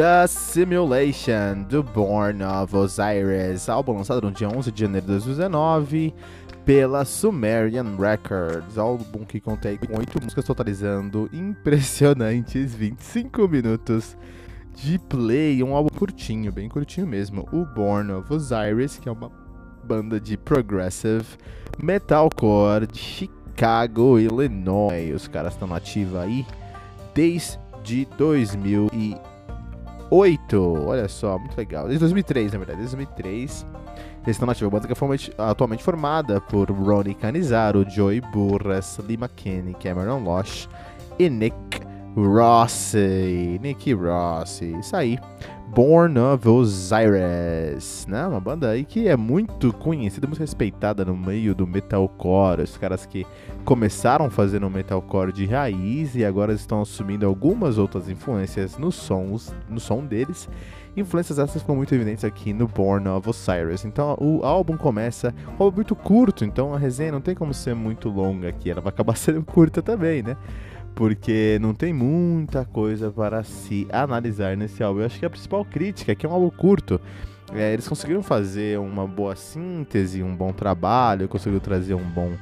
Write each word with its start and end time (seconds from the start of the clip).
The 0.00 0.26
Simulation 0.28 1.64
do 1.68 1.82
Born 1.82 2.42
of 2.42 2.74
Osiris, 2.74 3.68
álbum 3.68 3.98
lançado 3.98 4.22
no 4.22 4.32
dia 4.32 4.48
11 4.48 4.72
de 4.72 4.80
janeiro 4.80 5.06
de 5.06 5.12
2019 5.12 6.14
pela 6.64 7.04
Sumerian 7.04 7.98
Records, 7.98 8.78
álbum 8.78 9.26
que 9.26 9.38
contém 9.38 9.76
com 9.76 9.98
8 9.98 10.22
músicas 10.22 10.46
totalizando 10.46 11.28
impressionantes 11.36 12.74
25 12.74 13.46
minutos 13.46 14.16
de 14.74 14.98
play, 14.98 15.62
um 15.62 15.76
álbum 15.76 15.90
curtinho, 15.90 16.50
bem 16.50 16.70
curtinho 16.70 17.06
mesmo, 17.06 17.46
o 17.52 17.66
Born 17.66 18.10
of 18.12 18.32
Osiris, 18.32 18.96
que 18.96 19.06
é 19.06 19.12
uma 19.12 19.30
banda 19.84 20.18
de 20.18 20.38
progressive 20.38 21.26
metalcore 21.78 22.86
de 22.86 22.98
Chicago, 22.98 24.18
Illinois. 24.18 25.14
Os 25.14 25.28
caras 25.28 25.52
estão 25.52 25.74
ativa 25.74 26.22
aí 26.22 26.46
desde 27.14 28.06
2000 28.16 28.88
2008. 30.10 30.84
Olha 30.86 31.08
só, 31.08 31.38
muito 31.38 31.56
legal. 31.56 31.84
Desde 31.84 32.00
2003, 32.00 32.52
na 32.52 32.58
verdade. 32.58 32.78
Desde 32.80 32.96
2003. 32.96 33.66
Eles 34.22 34.36
estão 34.36 34.46
nativos. 34.46 34.68
A 34.68 34.70
banda 34.70 34.86
que 34.86 34.92
é 34.92 35.34
atualmente 35.38 35.82
formada 35.82 36.40
por 36.40 36.70
Ronnie 36.70 37.14
Canizaro, 37.14 37.88
Joey 37.88 38.20
Burras, 38.20 38.98
Lee 39.06 39.16
McKinney, 39.16 39.74
Cameron 39.74 40.22
Losh 40.22 40.68
e 41.18 41.30
Nick 41.30 41.80
Rossi. 42.14 43.58
Nick 43.62 43.92
Rossi. 43.94 44.76
Isso 44.78 44.94
aí. 44.94 45.18
Born 45.72 46.18
of 46.18 46.48
Osiris, 46.48 48.04
né? 48.08 48.26
Uma 48.26 48.40
banda 48.40 48.70
aí 48.70 48.84
que 48.84 49.06
é 49.06 49.16
muito 49.16 49.72
conhecida, 49.72 50.26
muito 50.26 50.40
respeitada 50.40 51.04
no 51.04 51.16
meio 51.16 51.54
do 51.54 51.64
metalcore. 51.64 52.62
Os 52.62 52.76
caras 52.76 53.06
que 53.06 53.24
começaram 53.64 54.28
fazendo 54.28 54.68
metalcore 54.68 55.32
de 55.32 55.46
raiz 55.46 56.16
e 56.16 56.24
agora 56.24 56.52
estão 56.52 56.82
assumindo 56.82 57.24
algumas 57.24 57.78
outras 57.78 58.08
influências 58.08 58.76
nos 58.76 58.96
sons, 58.96 59.54
no 59.68 59.78
som 59.78 60.04
deles. 60.04 60.48
Influências 60.96 61.38
essas 61.38 61.62
ficam 61.62 61.76
muito 61.76 61.94
evidentes 61.94 62.24
aqui 62.24 62.52
no 62.52 62.66
Born 62.66 63.08
of 63.08 63.28
Osiris. 63.28 63.84
Então 63.84 64.16
o 64.20 64.44
álbum 64.44 64.76
começa, 64.76 65.32
um 65.56 65.62
álbum 65.62 65.76
muito 65.76 65.94
curto, 65.94 66.44
então 66.44 66.74
a 66.74 66.78
resenha 66.78 67.12
não 67.12 67.20
tem 67.20 67.36
como 67.36 67.54
ser 67.54 67.76
muito 67.76 68.08
longa 68.08 68.48
aqui, 68.48 68.72
ela 68.72 68.80
vai 68.80 68.90
acabar 68.90 69.14
sendo 69.16 69.44
curta 69.44 69.80
também, 69.80 70.20
né? 70.20 70.36
Porque 71.00 71.58
não 71.62 71.72
tem 71.72 71.94
muita 71.94 72.62
coisa 72.62 73.10
para 73.10 73.42
se 73.42 73.88
analisar 73.90 74.54
nesse 74.54 74.82
álbum. 74.82 75.00
Eu 75.00 75.06
acho 75.06 75.18
que 75.18 75.24
a 75.24 75.30
principal 75.30 75.64
crítica 75.64 76.12
é 76.12 76.14
que 76.14 76.26
é 76.26 76.28
um 76.28 76.32
álbum 76.32 76.50
curto. 76.50 77.00
É, 77.54 77.72
eles 77.72 77.88
conseguiram 77.88 78.22
fazer 78.22 78.78
uma 78.78 79.06
boa 79.06 79.34
síntese, 79.34 80.22
um 80.22 80.36
bom 80.36 80.52
trabalho, 80.52 81.26
conseguiram 81.26 81.58
trazer 81.58 81.94
um 81.94 82.04
bom 82.04 82.32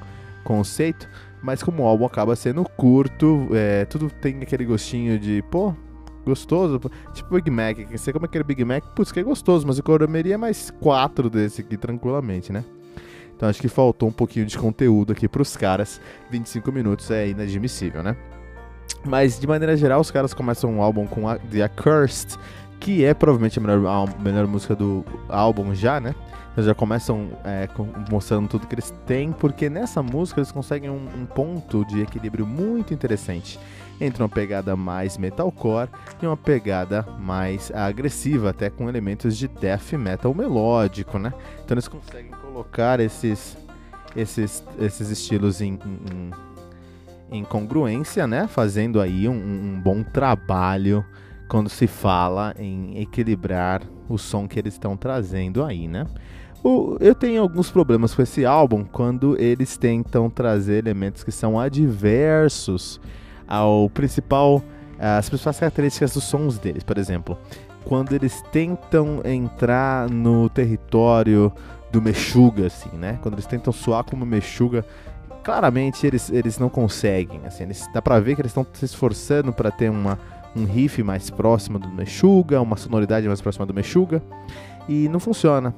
conceito, 0.42 1.08
mas 1.40 1.62
como 1.62 1.84
o 1.84 1.86
álbum 1.86 2.04
acaba 2.04 2.34
sendo 2.34 2.64
curto, 2.64 3.48
é, 3.52 3.84
tudo 3.84 4.10
tem 4.10 4.42
aquele 4.42 4.64
gostinho 4.64 5.20
de, 5.20 5.40
pô, 5.52 5.72
gostoso, 6.26 6.80
tipo 7.14 7.36
Big 7.36 7.52
Mac, 7.52 7.78
você 7.92 8.12
come 8.12 8.24
aquele 8.24 8.42
Big 8.42 8.64
Mac, 8.64 8.82
putz, 8.86 9.12
que 9.12 9.20
é 9.20 9.22
gostoso, 9.22 9.68
mas 9.68 9.78
eu 9.78 9.84
comeria 9.84 10.36
mais 10.36 10.68
quatro 10.80 11.30
desse 11.30 11.60
aqui 11.60 11.76
tranquilamente, 11.76 12.52
né? 12.52 12.64
Então 13.36 13.48
acho 13.48 13.60
que 13.60 13.68
faltou 13.68 14.08
um 14.08 14.12
pouquinho 14.12 14.46
de 14.46 14.58
conteúdo 14.58 15.12
aqui 15.12 15.28
pros 15.28 15.56
caras, 15.56 16.00
25 16.28 16.72
minutos 16.72 17.08
é 17.12 17.28
inadmissível, 17.28 18.02
né? 18.02 18.16
Mas 19.04 19.38
de 19.38 19.46
maneira 19.46 19.76
geral, 19.76 20.00
os 20.00 20.10
caras 20.10 20.34
começam 20.34 20.70
um 20.70 20.82
álbum 20.82 21.06
com 21.06 21.28
a, 21.28 21.36
The 21.38 21.62
Accursed, 21.62 22.36
que 22.80 23.04
é 23.04 23.14
provavelmente 23.14 23.58
a 23.58 23.62
melhor, 23.62 23.86
a 23.86 24.22
melhor 24.22 24.46
música 24.46 24.74
do 24.74 25.04
álbum 25.28 25.74
já, 25.74 26.00
né? 26.00 26.14
Eles 26.56 26.66
já 26.66 26.74
começam 26.74 27.28
é, 27.44 27.68
mostrando 28.10 28.48
tudo 28.48 28.66
que 28.66 28.74
eles 28.74 28.92
têm, 29.06 29.30
porque 29.30 29.70
nessa 29.70 30.02
música 30.02 30.40
eles 30.40 30.50
conseguem 30.50 30.90
um, 30.90 31.06
um, 31.16 31.24
ponto 31.24 31.84
de 31.84 32.00
equilíbrio 32.00 32.44
muito 32.44 32.92
interessante 32.92 33.60
entre 34.00 34.20
uma 34.22 34.28
pegada 34.28 34.74
mais 34.74 35.16
metalcore 35.16 35.88
e 36.20 36.26
uma 36.26 36.36
pegada 36.36 37.06
mais 37.20 37.70
agressiva, 37.72 38.50
até 38.50 38.70
com 38.70 38.88
elementos 38.88 39.36
de 39.36 39.46
death 39.46 39.92
metal 39.92 40.34
melódico, 40.34 41.16
né? 41.16 41.32
Então 41.64 41.76
eles 41.76 41.86
conseguem 41.86 42.32
colocar 42.32 42.98
esses, 42.98 43.56
esses, 44.16 44.64
esses 44.80 45.10
estilos 45.10 45.60
em, 45.60 45.78
em 46.10 46.47
em 46.47 46.47
congruência, 47.44 48.26
né? 48.26 48.46
Fazendo 48.46 49.00
aí 49.00 49.28
um, 49.28 49.32
um, 49.32 49.80
bom 49.80 50.02
trabalho 50.02 51.04
quando 51.48 51.68
se 51.68 51.86
fala 51.86 52.54
em 52.58 53.00
equilibrar 53.00 53.82
o 54.08 54.18
som 54.18 54.46
que 54.46 54.58
eles 54.58 54.74
estão 54.74 54.96
trazendo 54.96 55.64
aí, 55.64 55.88
né? 55.88 56.06
O, 56.62 56.96
eu 57.00 57.14
tenho 57.14 57.40
alguns 57.40 57.70
problemas 57.70 58.14
com 58.14 58.22
esse 58.22 58.44
álbum 58.44 58.84
quando 58.84 59.40
eles 59.40 59.76
tentam 59.76 60.28
trazer 60.28 60.78
elementos 60.78 61.22
que 61.22 61.30
são 61.30 61.58
adversos 61.58 63.00
ao 63.46 63.88
principal, 63.88 64.62
as 64.98 65.28
principais 65.28 65.58
características 65.58 66.12
dos 66.12 66.24
sons 66.24 66.58
deles, 66.58 66.82
por 66.82 66.98
exemplo, 66.98 67.38
quando 67.84 68.12
eles 68.12 68.42
tentam 68.52 69.22
entrar 69.24 70.10
no 70.10 70.48
território 70.48 71.52
do 71.90 72.02
Meshuga, 72.02 72.66
assim, 72.66 72.90
né? 72.92 73.18
Quando 73.22 73.34
eles 73.34 73.46
tentam 73.46 73.72
soar 73.72 74.04
como 74.04 74.26
Meshuga 74.26 74.84
claramente 75.48 76.06
eles, 76.06 76.28
eles 76.28 76.58
não 76.58 76.68
conseguem. 76.68 77.40
Assim, 77.46 77.62
eles, 77.62 77.88
dá 77.94 78.02
pra 78.02 78.20
ver 78.20 78.34
que 78.34 78.42
eles 78.42 78.50
estão 78.50 78.66
se 78.70 78.84
esforçando 78.84 79.50
para 79.50 79.70
ter 79.70 79.90
uma, 79.90 80.18
um 80.54 80.66
riff 80.66 81.02
mais 81.02 81.30
próximo 81.30 81.78
do 81.78 81.88
Meshuga, 81.88 82.60
uma 82.60 82.76
sonoridade 82.76 83.26
mais 83.26 83.40
próxima 83.40 83.64
do 83.64 83.72
Meshuga, 83.72 84.22
e 84.86 85.08
não 85.08 85.18
funciona. 85.18 85.74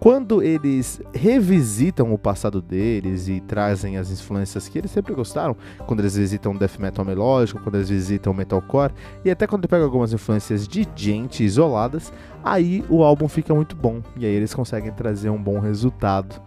Quando 0.00 0.42
eles 0.42 1.00
revisitam 1.14 2.12
o 2.12 2.18
passado 2.18 2.60
deles 2.60 3.28
e 3.28 3.40
trazem 3.40 3.96
as 3.96 4.10
influências 4.10 4.68
que 4.68 4.76
eles 4.76 4.90
sempre 4.90 5.14
gostaram, 5.14 5.56
quando 5.86 6.00
eles 6.00 6.16
visitam 6.16 6.56
death 6.56 6.80
metal 6.80 7.04
melódico, 7.04 7.62
quando 7.62 7.76
eles 7.76 7.90
visitam 7.90 8.34
metalcore, 8.34 8.92
e 9.24 9.30
até 9.30 9.46
quando 9.46 9.68
pegam 9.68 9.84
algumas 9.84 10.12
influências 10.12 10.66
de 10.66 10.84
gente 10.96 11.44
isoladas, 11.44 12.12
aí 12.42 12.84
o 12.90 13.04
álbum 13.04 13.28
fica 13.28 13.54
muito 13.54 13.76
bom 13.76 14.02
e 14.16 14.26
aí 14.26 14.32
eles 14.32 14.52
conseguem 14.52 14.90
trazer 14.90 15.30
um 15.30 15.40
bom 15.40 15.60
resultado 15.60 16.42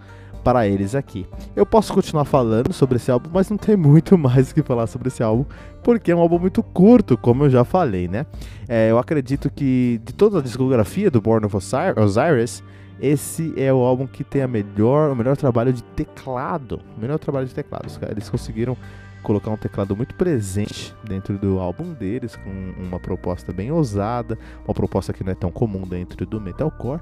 para 0.46 0.68
eles 0.68 0.94
aqui. 0.94 1.26
Eu 1.56 1.66
posso 1.66 1.92
continuar 1.92 2.24
falando 2.24 2.72
sobre 2.72 2.98
esse 2.98 3.10
álbum, 3.10 3.32
mas 3.34 3.50
não 3.50 3.58
tem 3.58 3.76
muito 3.76 4.16
mais 4.16 4.52
o 4.52 4.54
que 4.54 4.62
falar 4.62 4.86
sobre 4.86 5.08
esse 5.08 5.24
álbum, 5.24 5.44
porque 5.84 6.12
é 6.12 6.16
um 6.16 6.20
álbum 6.20 6.38
muito 6.38 6.62
curto, 6.62 7.18
como 7.18 7.46
eu 7.46 7.50
já 7.50 7.66
falei, 7.66 8.08
né? 8.08 8.28
É, 8.70 8.92
eu 8.92 9.00
acredito 9.00 9.50
que 9.50 10.00
de 10.06 10.14
toda 10.14 10.38
a 10.38 10.42
discografia 10.44 11.10
do 11.10 11.20
Born 11.20 11.48
of 11.48 11.58
Osiris, 11.98 12.64
esse 13.02 13.54
é 13.58 13.74
o 13.74 13.78
álbum 13.78 14.06
que 14.06 14.24
tem 14.24 14.44
a 14.44 14.48
melhor, 14.48 15.12
o 15.12 15.16
melhor 15.16 15.36
trabalho 15.36 15.74
de 15.74 15.84
teclado. 15.84 16.80
O 16.96 17.02
melhor 17.02 17.18
trabalho 17.18 17.48
de 17.48 17.54
teclado. 17.54 17.88
Eles 18.10 18.30
conseguiram 18.30 18.78
colocar 19.24 19.50
um 19.50 19.58
teclado 19.58 19.96
muito 19.96 20.14
presente 20.14 20.94
dentro 21.04 21.40
do 21.40 21.60
álbum 21.60 21.92
deles, 21.94 22.36
com 22.36 22.52
uma 22.78 23.00
proposta 23.00 23.52
bem 23.52 23.72
ousada, 23.72 24.38
uma 24.64 24.76
proposta 24.76 25.12
que 25.12 25.24
não 25.24 25.32
é 25.32 25.36
tão 25.36 25.52
comum 25.52 25.82
dentro 25.82 26.24
do 26.24 26.40
metalcore. 26.40 27.02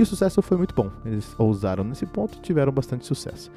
E 0.00 0.02
o 0.02 0.06
sucesso 0.06 0.40
foi 0.40 0.56
muito 0.56 0.74
bom. 0.74 0.90
Eles 1.04 1.34
ousaram 1.36 1.84
nesse 1.84 2.06
ponto 2.06 2.38
e 2.38 2.40
tiveram 2.40 2.72
bastante 2.72 3.04
sucesso. 3.04 3.52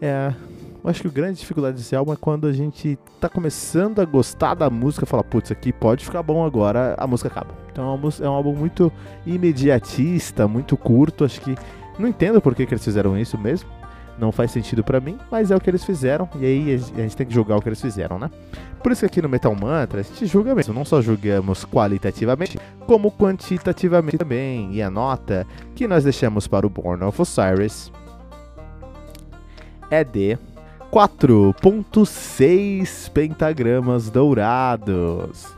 É, 0.00 0.34
eu 0.82 0.90
acho 0.90 1.02
que 1.02 1.06
a 1.06 1.10
grande 1.12 1.38
dificuldade 1.38 1.76
desse 1.76 1.94
álbum 1.94 2.12
é 2.12 2.16
quando 2.16 2.48
a 2.48 2.52
gente 2.52 2.98
tá 3.20 3.28
começando 3.28 4.00
a 4.00 4.04
gostar 4.04 4.54
da 4.54 4.68
música 4.68 5.06
fala, 5.06 5.22
putz, 5.22 5.52
aqui 5.52 5.72
pode 5.72 6.04
ficar 6.04 6.20
bom 6.20 6.44
agora, 6.44 6.96
a 6.98 7.06
música 7.06 7.28
acaba. 7.28 7.54
Então 7.70 8.00
é 8.20 8.28
um 8.28 8.32
álbum 8.32 8.56
muito 8.56 8.90
imediatista, 9.24 10.48
muito 10.48 10.76
curto. 10.76 11.24
Acho 11.24 11.40
que 11.40 11.54
não 11.96 12.08
entendo 12.08 12.40
por 12.40 12.56
que, 12.56 12.66
que 12.66 12.74
eles 12.74 12.84
fizeram 12.84 13.16
isso 13.16 13.38
mesmo. 13.38 13.70
Não 14.18 14.32
faz 14.32 14.50
sentido 14.50 14.82
para 14.82 15.00
mim, 15.00 15.16
mas 15.30 15.50
é 15.50 15.56
o 15.56 15.60
que 15.60 15.70
eles 15.70 15.84
fizeram. 15.84 16.28
E 16.40 16.44
aí 16.44 16.74
a 16.74 16.78
gente 17.02 17.16
tem 17.16 17.26
que 17.26 17.32
julgar 17.32 17.56
o 17.56 17.62
que 17.62 17.68
eles 17.68 17.80
fizeram, 17.80 18.18
né? 18.18 18.30
Por 18.82 18.92
isso 18.92 19.00
que 19.00 19.06
aqui 19.06 19.22
no 19.22 19.28
Metal 19.28 19.54
Mantra 19.54 20.00
a 20.00 20.02
gente 20.02 20.26
julga 20.26 20.54
mesmo. 20.54 20.74
Não 20.74 20.84
só 20.84 21.00
julgamos 21.00 21.64
qualitativamente, 21.64 22.58
como 22.86 23.12
quantitativamente 23.12 24.18
também. 24.18 24.72
E 24.72 24.82
a 24.82 24.90
nota 24.90 25.46
que 25.74 25.86
nós 25.86 26.02
deixamos 26.04 26.48
para 26.48 26.66
o 26.66 26.70
Born 26.70 27.04
of 27.04 27.22
Osiris 27.22 27.92
é 29.90 30.04
de 30.04 30.38
4.6 30.90 33.10
pentagramas 33.10 34.10
dourados. 34.10 35.57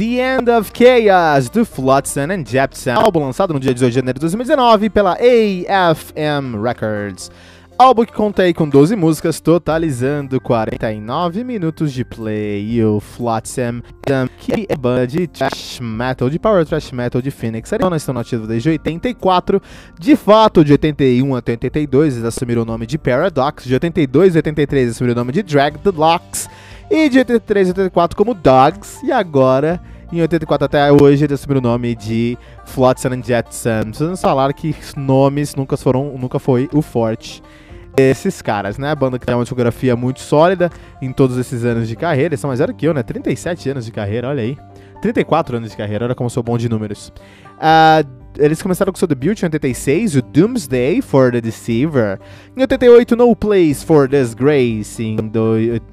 The 0.00 0.18
End 0.18 0.50
of 0.50 0.72
Chaos, 0.72 1.50
do 1.50 1.62
Flotsam 1.62 2.32
and 2.32 2.46
Jepsen, 2.46 2.94
álbum 2.94 3.20
lançado 3.20 3.52
no 3.52 3.60
dia 3.60 3.74
18 3.74 3.90
de 3.90 3.94
janeiro 3.96 4.18
de 4.18 4.22
2019 4.22 4.88
pela 4.88 5.12
AFM 5.12 6.56
Records. 6.58 7.30
Álbum 7.76 8.06
que 8.06 8.12
contei 8.14 8.54
com 8.54 8.66
12 8.66 8.96
músicas, 8.96 9.40
totalizando 9.40 10.40
49 10.40 11.44
minutos 11.44 11.92
de 11.92 12.02
play. 12.02 12.76
E 12.76 12.82
o 12.82 12.98
Flotsam, 12.98 13.82
que 14.38 14.66
é 14.70 14.74
banda 14.74 15.06
de 15.06 15.26
thrash 15.26 15.80
metal, 15.80 16.30
de 16.30 16.38
power 16.38 16.64
thrash 16.64 16.92
metal 16.92 17.20
de 17.20 17.30
Phoenix, 17.30 17.70
eles 17.70 17.96
estão 17.96 18.14
nativos 18.14 18.48
desde 18.48 18.70
84. 18.70 19.60
De 19.98 20.16
fato, 20.16 20.64
de 20.64 20.72
81 20.72 21.36
até 21.36 21.52
82, 21.52 22.14
eles 22.14 22.24
assumiram 22.24 22.62
o 22.62 22.64
nome 22.64 22.86
de 22.86 22.96
Paradox. 22.96 23.64
De 23.64 23.74
82 23.74 24.34
a 24.34 24.38
83, 24.38 24.92
assumiram 24.92 25.12
o 25.12 25.18
nome 25.18 25.32
de 25.34 25.42
Drag 25.42 25.76
the 25.76 25.90
Locks. 25.90 26.48
E 26.90 27.08
de 27.08 27.18
83 27.18 27.68
a 27.68 27.70
84 27.70 28.16
como 28.16 28.34
Dogs. 28.34 29.06
E 29.06 29.12
agora, 29.12 29.80
em 30.12 30.20
84 30.20 30.64
até 30.64 30.92
hoje, 30.92 31.24
ele 31.24 31.34
assumiu 31.34 31.58
o 31.58 31.60
nome 31.60 31.94
de 31.94 32.36
Flotsam 32.64 33.12
and 33.12 33.22
Jetsam. 33.22 33.84
Precisamos 33.84 34.20
falar 34.20 34.52
que 34.52 34.74
nomes 34.96 35.54
nunca 35.54 35.76
foram, 35.76 36.16
nunca 36.18 36.40
foi 36.40 36.68
o 36.72 36.82
forte 36.82 37.40
esses 37.96 38.40
caras, 38.42 38.78
né? 38.78 38.90
A 38.90 38.94
banda 38.94 39.18
que 39.18 39.26
tem 39.26 39.34
uma 39.34 39.44
discografia 39.44 39.94
muito 39.94 40.20
sólida 40.20 40.70
em 41.00 41.12
todos 41.12 41.36
esses 41.38 41.64
anos 41.64 41.88
de 41.88 41.94
carreira. 41.94 42.30
Eles 42.34 42.40
são 42.40 42.48
mais 42.48 42.58
velhos 42.58 42.74
que 42.76 42.86
eu, 42.86 42.94
né? 42.94 43.02
37 43.02 43.70
anos 43.70 43.84
de 43.84 43.92
carreira, 43.92 44.28
olha 44.28 44.42
aí. 44.42 44.56
34 45.00 45.56
anos 45.56 45.70
de 45.70 45.76
carreira, 45.76 46.04
olha 46.04 46.14
como 46.14 46.26
eu 46.26 46.30
sou 46.30 46.42
bom 46.42 46.58
de 46.58 46.68
números. 46.68 47.12
Uh, 47.56 48.19
eles 48.38 48.62
começaram 48.62 48.92
com 48.92 48.98
seu 48.98 49.08
debut 49.08 49.42
em 49.42 49.46
86, 49.46 50.16
o 50.16 50.22
Doomsday 50.22 51.02
for 51.02 51.32
the 51.32 51.40
Deceiver. 51.40 52.18
Em 52.56 52.60
88, 52.60 53.16
No 53.16 53.34
Place 53.34 53.84
for 53.84 54.08
Disgrace. 54.08 55.02
Em 55.02 55.16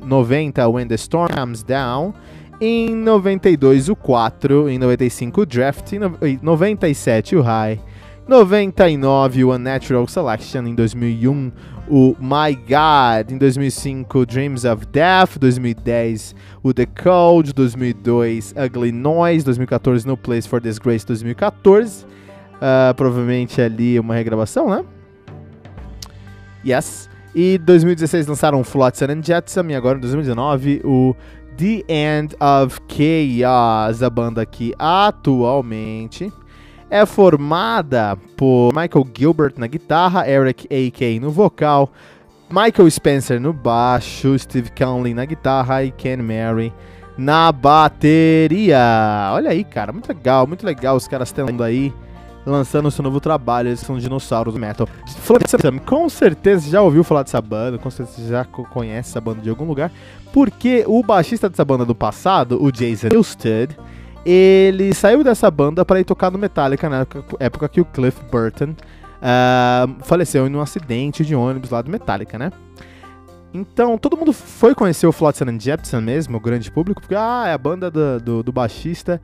90, 0.02 0.68
When 0.68 0.88
the 0.88 0.96
Storm 0.96 1.34
Comes 1.34 1.64
Down. 1.64 2.14
Em 2.60 2.96
92, 2.96 3.90
o 3.90 3.96
4. 3.96 4.70
Em 4.70 4.78
95, 4.78 5.42
o 5.42 5.46
Draft. 5.46 5.94
Em 5.94 6.40
97, 6.42 7.36
o 7.36 7.42
High. 7.42 7.80
99, 8.28 9.44
o 9.44 9.54
Unnatural 9.54 10.08
Selection. 10.08 10.68
Em 10.68 10.76
2001, 10.76 11.52
o 11.90 12.16
My 12.20 12.56
God. 12.56 13.32
Em 13.32 13.38
2005, 13.38 14.26
Dreams 14.26 14.66
of 14.66 14.86
Death. 14.88 15.38
2010, 15.40 16.36
o 16.64 16.74
The 16.74 16.86
Cold. 16.86 17.54
2002, 17.54 18.54
Ugly 18.58 18.92
Noise. 18.92 19.46
2014, 19.46 20.06
No 20.06 20.18
Place 20.18 20.48
for 20.48 20.60
Disgrace. 20.60 21.06
2014. 21.06 22.06
Uh, 22.58 22.94
provavelmente 22.96 23.62
ali 23.62 24.00
uma 24.00 24.16
regravação, 24.16 24.70
né? 24.70 24.84
Yes. 26.66 27.10
E 27.36 27.58
2016 27.60 28.28
lançaram 28.28 28.64
Flotsam 28.64 29.12
and 29.12 29.24
Jetsam 29.24 29.70
e 29.70 29.76
agora 29.76 29.98
em 29.98 30.02
2019 30.02 30.82
o 30.84 31.16
The 31.56 31.84
End 31.88 32.36
of 32.40 32.80
Chaos, 32.88 34.02
a 34.02 34.10
banda 34.10 34.46
que 34.46 34.74
atualmente 34.78 36.32
é 36.90 37.06
formada 37.06 38.18
por 38.36 38.74
Michael 38.74 39.08
Gilbert 39.16 39.54
na 39.58 39.68
guitarra, 39.68 40.28
Eric 40.28 40.68
A.K. 40.72 41.20
no 41.20 41.30
vocal, 41.30 41.92
Michael 42.50 42.90
Spencer 42.90 43.40
no 43.42 43.52
baixo, 43.52 44.38
Steve 44.40 44.72
Conley 44.72 45.14
na 45.14 45.26
guitarra 45.26 45.84
e 45.84 45.92
Ken 45.92 46.18
Mary 46.18 46.74
na 47.18 47.52
bateria. 47.52 49.32
Olha 49.34 49.52
aí, 49.52 49.64
cara, 49.64 49.92
muito 49.92 50.08
legal, 50.08 50.48
muito 50.48 50.66
legal 50.66 50.96
os 50.96 51.08
caras 51.08 51.32
tendo 51.32 51.62
aí 51.62 51.94
lançando 52.48 52.90
seu 52.90 53.04
novo 53.04 53.20
trabalho, 53.20 53.70
eles 53.70 53.82
são 53.82 53.98
dinossauros 53.98 54.56
metal. 54.56 54.88
Com 55.86 56.08
certeza 56.10 56.70
já 56.70 56.82
ouviu 56.82 57.04
falar 57.04 57.24
dessa 57.24 57.42
banda, 57.42 57.78
com 57.78 57.90
certeza 57.90 58.30
já 58.30 58.46
conhece 58.46 59.10
essa 59.10 59.22
banda 59.22 59.42
de 59.42 59.50
algum 59.50 59.66
lugar, 59.66 59.92
porque 60.32 60.84
o 60.88 61.04
baixista 61.04 61.50
dessa 61.50 61.66
banda 61.66 61.86
do 61.86 61.94
passado, 61.94 62.64
o 62.64 62.72
Jason 62.72 63.10
Newsted, 63.12 63.78
ele 64.26 64.94
saiu 64.94 65.24
dessa 65.24 65.52
banda 65.52 65.86
para 65.86 66.00
ir 66.00 66.06
tocar 66.06 66.32
no 66.32 66.38
Metallica 66.38 66.90
na 66.90 67.06
época 67.40 67.70
que 67.70 67.82
o 67.82 67.86
Cliff 67.86 68.20
Burton 68.32 68.72
uh, 68.72 70.04
faleceu 70.04 70.48
em 70.48 70.56
um 70.56 70.62
acidente 70.62 71.26
de 71.26 71.36
ônibus 71.36 71.70
lá 71.70 71.82
do 71.82 71.92
Metallica, 71.92 72.38
né? 72.38 72.52
Então, 73.54 73.98
todo 73.98 74.18
mundo 74.18 74.34
foi 74.34 74.76
conhecer 74.76 75.08
o 75.08 75.12
Flotsam 75.12 75.50
and 75.50 75.60
Jepsen 75.60 76.02
mesmo, 76.02 76.38
o 76.38 76.40
grande 76.40 76.70
público, 76.70 77.02
porque 77.02 77.16
ah, 77.16 77.46
é 77.48 77.54
a 77.54 77.58
banda 77.58 77.90
do, 77.90 78.20
do, 78.20 78.44
do 78.44 78.52
baixista 78.52 79.22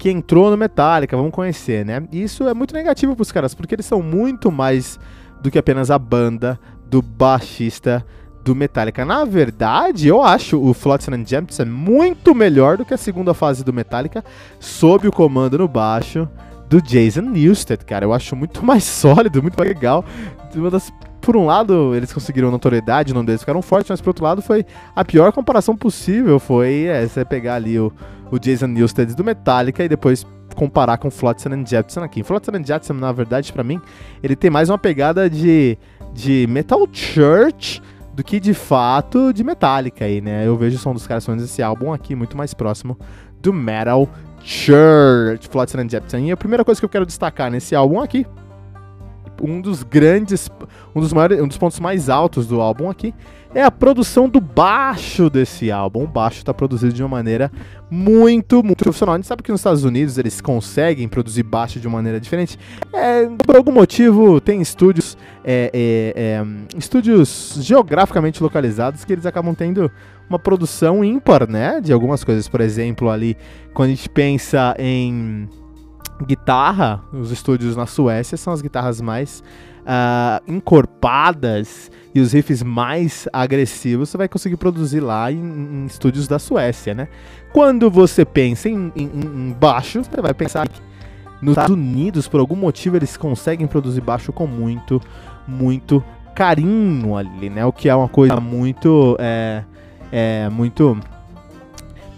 que 0.00 0.10
entrou 0.10 0.50
no 0.50 0.56
Metallica, 0.56 1.14
vamos 1.14 1.30
conhecer, 1.30 1.84
né? 1.84 2.02
E 2.10 2.22
isso 2.22 2.48
é 2.48 2.54
muito 2.54 2.72
negativo 2.72 3.14
pros 3.14 3.30
caras, 3.30 3.54
porque 3.54 3.74
eles 3.74 3.84
são 3.84 4.00
muito 4.00 4.50
mais 4.50 4.98
do 5.42 5.50
que 5.50 5.58
apenas 5.58 5.90
a 5.90 5.98
banda 5.98 6.58
do 6.86 7.02
baixista 7.02 8.02
do 8.42 8.54
Metallica. 8.54 9.04
Na 9.04 9.26
verdade, 9.26 10.08
eu 10.08 10.22
acho 10.22 10.58
o 10.58 10.72
Flotsam 10.72 11.14
and 11.16 11.26
Jefferson 11.26 11.66
muito 11.66 12.34
melhor 12.34 12.78
do 12.78 12.84
que 12.86 12.94
a 12.94 12.96
segunda 12.96 13.34
fase 13.34 13.62
do 13.62 13.74
Metallica, 13.74 14.24
sob 14.58 15.06
o 15.06 15.12
comando 15.12 15.58
no 15.58 15.68
baixo 15.68 16.26
do 16.66 16.80
Jason 16.80 17.20
Newsted, 17.20 17.84
cara. 17.84 18.06
Eu 18.06 18.14
acho 18.14 18.34
muito 18.34 18.64
mais 18.64 18.84
sólido, 18.84 19.42
muito 19.42 19.58
mais 19.58 19.68
legal. 19.68 20.02
Uma 20.54 20.70
das 20.70 20.90
por 21.20 21.36
um 21.36 21.46
lado, 21.46 21.94
eles 21.94 22.12
conseguiram 22.12 22.50
notoriedade, 22.50 23.12
o 23.12 23.14
nome 23.14 23.26
deles 23.26 23.42
ficaram 23.42 23.62
fortes, 23.62 23.90
mas 23.90 24.00
por 24.00 24.10
outro 24.10 24.24
lado, 24.24 24.42
foi 24.42 24.64
a 24.94 25.04
pior 25.04 25.32
comparação 25.32 25.76
possível. 25.76 26.38
Foi 26.38 26.84
é, 26.84 27.06
você 27.06 27.24
pegar 27.24 27.56
ali 27.56 27.78
o, 27.78 27.92
o 28.30 28.38
Jason 28.38 28.66
Newsted 28.66 29.14
do 29.14 29.24
Metallica 29.24 29.84
e 29.84 29.88
depois 29.88 30.26
comparar 30.54 30.98
com 30.98 31.10
Flotsam 31.10 31.52
and 31.52 31.66
Jetsam 31.66 32.02
aqui. 32.02 32.22
Flotsam 32.22 32.56
and 32.56 32.64
Jetsam, 32.64 32.96
na 32.96 33.12
verdade, 33.12 33.52
para 33.52 33.62
mim, 33.62 33.80
ele 34.22 34.34
tem 34.34 34.50
mais 34.50 34.68
uma 34.68 34.78
pegada 34.78 35.28
de, 35.28 35.78
de 36.12 36.46
Metal 36.48 36.86
Church 36.92 37.82
do 38.12 38.24
que 38.24 38.40
de 38.40 38.52
fato 38.52 39.32
de 39.32 39.44
Metallica 39.44 40.04
aí, 40.04 40.20
né? 40.20 40.46
Eu 40.46 40.56
vejo 40.56 40.76
o 40.76 40.78
som 40.78 40.92
dos 40.92 41.06
caras 41.06 41.24
fazendo 41.24 41.44
esse 41.44 41.62
álbum 41.62 41.92
aqui 41.92 42.14
muito 42.14 42.36
mais 42.36 42.52
próximo 42.52 42.98
do 43.40 43.52
Metal 43.52 44.08
Church, 44.42 45.48
Flotsam 45.48 45.82
and 45.82 45.88
Jetsam. 45.88 46.20
E 46.20 46.32
a 46.32 46.36
primeira 46.36 46.64
coisa 46.64 46.80
que 46.80 46.84
eu 46.84 46.90
quero 46.90 47.06
destacar 47.06 47.50
nesse 47.50 47.74
álbum 47.74 48.00
aqui, 48.00 48.26
um 49.40 49.60
dos 49.60 49.82
grandes, 49.82 50.48
um 50.94 51.00
dos 51.00 51.12
maiores, 51.12 51.40
um 51.40 51.48
dos 51.48 51.58
pontos 51.58 51.80
mais 51.80 52.08
altos 52.08 52.46
do 52.46 52.60
álbum 52.60 52.90
aqui, 52.90 53.14
é 53.54 53.62
a 53.62 53.70
produção 53.70 54.28
do 54.28 54.40
baixo 54.40 55.28
desse 55.28 55.70
álbum. 55.70 56.04
O 56.04 56.06
baixo 56.06 56.38
está 56.38 56.54
produzido 56.54 56.92
de 56.92 57.02
uma 57.02 57.08
maneira 57.08 57.50
muito, 57.90 58.62
muito 58.62 58.84
profissional. 58.84 59.14
A 59.14 59.18
gente 59.18 59.26
sabe 59.26 59.42
que 59.42 59.50
nos 59.50 59.60
Estados 59.60 59.82
Unidos 59.82 60.18
eles 60.18 60.40
conseguem 60.40 61.08
produzir 61.08 61.42
baixo 61.42 61.80
de 61.80 61.88
uma 61.88 61.98
maneira 61.98 62.20
diferente. 62.20 62.58
É, 62.92 63.26
por 63.44 63.56
algum 63.56 63.72
motivo, 63.72 64.40
tem 64.40 64.60
estúdios, 64.60 65.18
é, 65.44 65.70
é, 65.74 66.12
é, 66.16 66.78
estúdios 66.78 67.58
geograficamente 67.60 68.40
localizados 68.42 69.04
que 69.04 69.12
eles 69.12 69.26
acabam 69.26 69.54
tendo 69.54 69.90
uma 70.28 70.38
produção 70.38 71.04
ímpar, 71.04 71.50
né? 71.50 71.80
De 71.80 71.92
algumas 71.92 72.22
coisas. 72.22 72.46
Por 72.46 72.60
exemplo, 72.60 73.10
ali, 73.10 73.36
quando 73.74 73.88
a 73.88 73.94
gente 73.94 74.08
pensa 74.08 74.76
em 74.78 75.48
guitarra, 76.24 77.00
os 77.12 77.30
estúdios 77.30 77.76
na 77.76 77.86
Suécia 77.86 78.36
são 78.36 78.52
as 78.52 78.60
guitarras 78.60 79.00
mais 79.00 79.42
uh, 79.80 80.42
encorpadas 80.50 81.90
e 82.14 82.20
os 82.20 82.32
riffs 82.32 82.62
mais 82.62 83.28
agressivos 83.32 84.10
você 84.10 84.18
vai 84.18 84.28
conseguir 84.28 84.56
produzir 84.56 85.00
lá 85.00 85.30
em, 85.30 85.38
em 85.38 85.86
estúdios 85.86 86.28
da 86.28 86.38
Suécia, 86.38 86.94
né? 86.94 87.08
Quando 87.52 87.90
você 87.90 88.24
pensa 88.24 88.68
em, 88.68 88.92
em, 88.94 89.04
em 89.04 89.56
baixo, 89.58 90.02
você 90.04 90.20
vai 90.20 90.34
pensar 90.34 90.68
que 90.68 90.80
nos 91.40 91.52
Estados 91.52 91.74
Unidos, 91.74 92.28
por 92.28 92.38
algum 92.38 92.56
motivo, 92.56 92.96
eles 92.96 93.16
conseguem 93.16 93.66
produzir 93.66 94.02
baixo 94.02 94.32
com 94.32 94.46
muito, 94.46 95.00
muito 95.48 96.04
carinho 96.34 97.16
ali, 97.16 97.48
né? 97.48 97.64
O 97.64 97.72
que 97.72 97.88
é 97.88 97.94
uma 97.94 98.08
coisa 98.08 98.38
muito, 98.40 99.16
é, 99.18 99.64
é 100.12 100.48
muito 100.50 100.98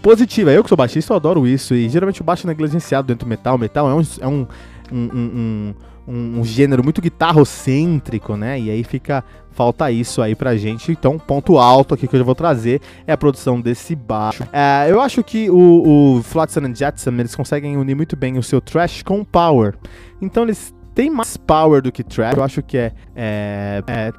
positiva. 0.03 0.51
Eu 0.51 0.61
que 0.61 0.69
sou 0.69 0.77
baixista, 0.77 1.13
eu 1.13 1.17
adoro 1.17 1.47
isso. 1.47 1.73
E 1.73 1.89
geralmente 1.89 2.21
o 2.21 2.23
baixo 2.23 2.45
é 2.45 2.49
negligenciado 2.49 3.07
dentro 3.07 3.25
do 3.25 3.29
metal. 3.29 3.57
Metal 3.57 3.89
é 3.89 3.93
um, 3.95 4.01
é 4.19 4.27
um, 4.27 4.47
um, 4.91 5.73
um, 6.07 6.39
um, 6.39 6.43
gênero 6.43 6.83
muito 6.83 7.01
guitarrocêntrico, 7.01 8.35
né? 8.35 8.59
E 8.59 8.69
aí 8.69 8.83
fica. 8.83 9.23
Falta 9.55 9.91
isso 9.91 10.19
aí 10.19 10.33
pra 10.33 10.57
gente. 10.57 10.91
Então, 10.91 11.19
ponto 11.19 11.59
alto 11.59 11.93
aqui 11.93 12.07
que 12.07 12.15
eu 12.15 12.25
vou 12.25 12.33
trazer 12.33 12.81
é 13.05 13.13
a 13.13 13.17
produção 13.17 13.61
desse 13.61 13.95
baixo. 13.95 14.43
É, 14.51 14.87
eu 14.89 14.99
acho 14.99 15.23
que 15.23 15.47
o, 15.47 16.17
o 16.17 16.23
Flotsam 16.23 16.65
and 16.65 16.73
Jetsam 16.73 17.13
eles 17.19 17.35
conseguem 17.35 17.77
unir 17.77 17.93
muito 17.93 18.15
bem 18.15 18.39
o 18.39 18.41
seu 18.41 18.59
trash 18.59 19.03
com 19.03 19.23
power. 19.23 19.75
Então, 20.19 20.41
eles 20.41 20.73
têm 20.95 21.07
mais 21.11 21.37
power 21.37 21.83
do 21.83 21.91
que 21.91 22.03
trash. 22.03 22.35
Eu 22.35 22.43
acho 22.43 22.63
que 22.63 22.79
é, 22.79 22.93
é, 23.15 23.83
é 23.85 24.13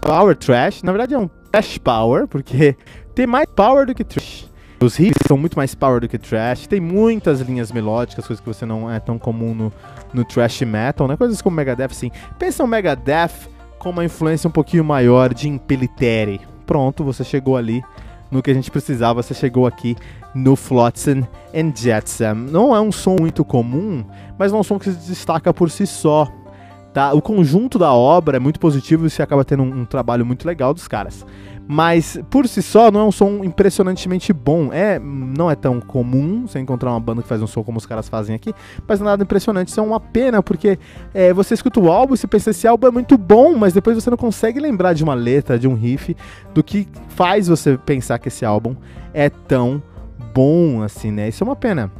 power 0.00 0.34
trash. 0.34 0.82
Na 0.82 0.90
verdade, 0.90 1.14
é 1.14 1.18
um 1.18 1.30
trash 1.52 1.78
power, 1.78 2.26
porque 2.26 2.76
tem 3.14 3.24
mais 3.24 3.46
power 3.46 3.86
do 3.86 3.94
que 3.94 4.02
trash. 4.02 4.50
Os 4.78 4.96
riffs 4.96 5.26
são 5.26 5.38
muito 5.38 5.56
mais 5.56 5.74
power 5.74 6.00
do 6.00 6.08
que 6.08 6.18
trash. 6.18 6.66
Tem 6.66 6.80
muitas 6.80 7.40
linhas 7.40 7.72
melódicas, 7.72 8.26
coisas 8.26 8.42
que 8.42 8.46
você 8.46 8.66
não 8.66 8.90
é 8.90 9.00
tão 9.00 9.18
comum 9.18 9.54
no, 9.54 9.72
no 10.12 10.24
trash 10.24 10.62
metal, 10.62 11.08
né? 11.08 11.16
Coisas 11.16 11.40
como 11.40 11.56
Megadeth, 11.56 11.94
sim. 11.94 12.10
Pensa 12.38 12.62
o 12.62 12.66
Megadeth 12.66 13.48
com 13.78 13.90
uma 13.90 14.04
influência 14.04 14.48
um 14.48 14.50
pouquinho 14.50 14.84
maior 14.84 15.32
de 15.32 15.48
Impelitere. 15.48 16.40
Pronto, 16.66 17.02
você 17.02 17.24
chegou 17.24 17.56
ali 17.56 17.82
no 18.30 18.42
que 18.42 18.50
a 18.50 18.54
gente 18.54 18.70
precisava, 18.70 19.22
você 19.22 19.32
chegou 19.32 19.66
aqui 19.66 19.96
no 20.34 20.56
Flotsam 20.56 21.26
and 21.54 21.72
Jetsam. 21.74 22.34
Não 22.34 22.74
é 22.76 22.80
um 22.80 22.92
som 22.92 23.16
muito 23.18 23.44
comum, 23.44 24.04
mas 24.38 24.52
é 24.52 24.56
um 24.56 24.62
som 24.62 24.78
que 24.78 24.90
se 24.90 25.08
destaca 25.08 25.54
por 25.54 25.70
si 25.70 25.86
só. 25.86 26.28
Tá? 26.92 27.12
O 27.12 27.22
conjunto 27.22 27.78
da 27.78 27.92
obra 27.92 28.36
é 28.36 28.40
muito 28.40 28.58
positivo 28.60 29.06
e 29.06 29.10
você 29.10 29.22
acaba 29.22 29.44
tendo 29.44 29.62
um, 29.62 29.80
um 29.80 29.84
trabalho 29.84 30.24
muito 30.26 30.46
legal 30.46 30.74
dos 30.74 30.88
caras. 30.88 31.24
Mas 31.68 32.18
por 32.30 32.46
si 32.46 32.62
só 32.62 32.92
não 32.92 33.00
é 33.00 33.04
um 33.04 33.12
som 33.12 33.42
impressionantemente 33.42 34.32
bom. 34.32 34.72
É, 34.72 35.00
não 35.00 35.50
é 35.50 35.56
tão 35.56 35.80
comum 35.80 36.46
você 36.46 36.60
encontrar 36.60 36.90
uma 36.90 37.00
banda 37.00 37.22
que 37.22 37.28
faz 37.28 37.42
um 37.42 37.46
som 37.46 37.64
como 37.64 37.78
os 37.78 37.86
caras 37.86 38.08
fazem 38.08 38.36
aqui, 38.36 38.54
mas 38.86 39.00
nada 39.00 39.24
impressionante. 39.24 39.68
Isso 39.68 39.80
é 39.80 39.82
uma 39.82 39.98
pena, 39.98 40.42
porque 40.42 40.78
é, 41.12 41.32
você 41.32 41.54
escuta 41.54 41.80
o 41.80 41.90
álbum 41.90 42.14
e 42.14 42.16
você 42.16 42.26
pensa 42.26 42.50
esse 42.50 42.68
álbum 42.68 42.86
é 42.86 42.90
muito 42.90 43.18
bom, 43.18 43.56
mas 43.56 43.72
depois 43.72 43.96
você 43.96 44.08
não 44.08 44.16
consegue 44.16 44.60
lembrar 44.60 44.92
de 44.92 45.02
uma 45.02 45.14
letra, 45.14 45.58
de 45.58 45.66
um 45.66 45.74
riff, 45.74 46.16
do 46.54 46.62
que 46.62 46.86
faz 47.08 47.48
você 47.48 47.76
pensar 47.76 48.18
que 48.18 48.28
esse 48.28 48.44
álbum 48.44 48.76
é 49.12 49.28
tão 49.28 49.82
bom 50.32 50.82
assim, 50.82 51.10
né? 51.10 51.28
Isso 51.28 51.42
é 51.42 51.46
uma 51.46 51.56
pena. 51.56 51.90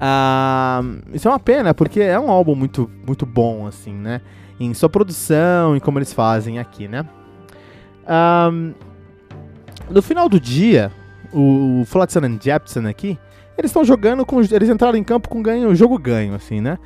Ah, 0.00 0.80
isso 1.12 1.28
é 1.28 1.30
uma 1.30 1.38
pena, 1.38 1.72
porque 1.72 2.00
é 2.00 2.18
um 2.18 2.30
álbum 2.30 2.56
muito, 2.56 2.90
muito 3.06 3.24
bom, 3.24 3.66
assim, 3.66 3.92
né? 3.92 4.22
Em 4.58 4.74
sua 4.74 4.88
produção 4.88 5.76
e 5.76 5.80
como 5.80 5.98
eles 5.98 6.12
fazem 6.12 6.58
aqui, 6.58 6.88
né? 6.88 7.06
Um, 8.08 8.72
no 9.90 10.02
final 10.02 10.28
do 10.28 10.38
dia, 10.38 10.92
o, 11.32 11.82
Flotsam 11.86 12.24
and 12.24 12.38
Jepsen 12.40 12.86
aqui, 12.86 13.18
eles 13.56 13.70
estão 13.70 13.84
jogando 13.84 14.24
com. 14.24 14.40
Eles 14.40 14.68
entraram 14.68 14.96
em 14.96 15.04
campo 15.04 15.28
com 15.28 15.42
ganho, 15.42 15.74
jogo 15.74 15.98
ganho, 15.98 16.34
assim, 16.34 16.60
né? 16.60 16.78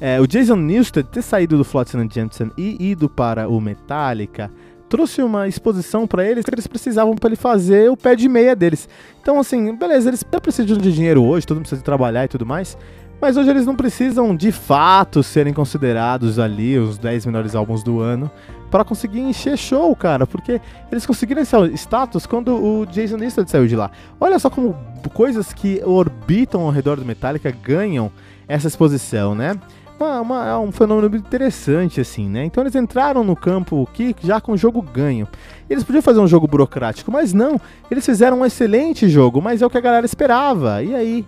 É, 0.00 0.20
o 0.20 0.26
Jason 0.26 0.56
Newsted 0.56 1.08
ter 1.08 1.22
saído 1.22 1.56
do 1.56 1.64
Flotsam 1.64 2.02
and 2.02 2.10
Jepsen 2.10 2.52
e 2.56 2.90
ido 2.90 3.08
para 3.08 3.48
o 3.48 3.60
Metallica 3.60 4.50
trouxe 4.88 5.22
uma 5.22 5.46
exposição 5.46 6.06
para 6.06 6.24
eles 6.24 6.44
que 6.44 6.54
eles 6.54 6.66
precisavam 6.66 7.14
para 7.14 7.28
ele 7.28 7.36
fazer 7.36 7.90
o 7.90 7.96
pé 7.96 8.16
de 8.16 8.28
meia 8.28 8.56
deles. 8.56 8.88
Então, 9.20 9.38
assim, 9.38 9.74
beleza, 9.74 10.08
eles 10.08 10.22
precisam 10.22 10.78
de 10.78 10.92
dinheiro 10.92 11.22
hoje, 11.22 11.46
todo 11.46 11.56
mundo 11.56 11.64
precisa 11.64 11.82
trabalhar 11.82 12.24
e 12.24 12.28
tudo 12.28 12.46
mais. 12.46 12.76
Mas 13.20 13.36
hoje 13.36 13.50
eles 13.50 13.66
não 13.66 13.74
precisam 13.74 14.34
de 14.34 14.52
fato 14.52 15.22
serem 15.22 15.52
considerados 15.52 16.38
ali 16.38 16.78
os 16.78 16.96
10 16.98 17.26
melhores 17.26 17.54
álbuns 17.54 17.82
do 17.82 18.00
ano 18.00 18.30
para 18.70 18.84
conseguir 18.84 19.20
encher 19.20 19.56
show, 19.56 19.94
cara, 19.96 20.26
porque 20.26 20.60
eles 20.90 21.06
conseguiram 21.06 21.42
esse 21.42 21.56
status 21.74 22.26
quando 22.26 22.54
o 22.54 22.86
Jason 22.86 23.16
Newsted 23.16 23.50
saiu 23.50 23.66
de 23.66 23.76
lá. 23.76 23.90
Olha 24.20 24.38
só 24.38 24.50
como 24.50 24.76
coisas 25.12 25.52
que 25.52 25.82
orbitam 25.84 26.62
ao 26.62 26.70
redor 26.70 26.96
do 26.96 27.04
Metallica 27.04 27.50
ganham 27.50 28.10
essa 28.46 28.66
exposição, 28.66 29.34
né? 29.34 29.58
Uma, 29.98 30.20
uma, 30.20 30.46
é 30.46 30.56
um 30.56 30.70
fenômeno 30.70 31.16
interessante, 31.16 32.00
assim, 32.00 32.28
né? 32.28 32.44
Então 32.44 32.62
eles 32.62 32.76
entraram 32.76 33.24
no 33.24 33.34
campo 33.34 33.88
aqui 33.90 34.14
já 34.22 34.40
com 34.40 34.52
o 34.52 34.56
jogo 34.56 34.80
ganho. 34.80 35.26
Eles 35.68 35.82
podiam 35.82 36.00
fazer 36.00 36.20
um 36.20 36.26
jogo 36.26 36.46
burocrático, 36.46 37.10
mas 37.10 37.32
não. 37.32 37.60
Eles 37.90 38.06
fizeram 38.06 38.40
um 38.40 38.46
excelente 38.46 39.08
jogo, 39.08 39.42
mas 39.42 39.60
é 39.60 39.66
o 39.66 39.70
que 39.70 39.76
a 39.76 39.80
galera 39.80 40.06
esperava. 40.06 40.82
E 40.84 40.94
aí, 40.94 41.26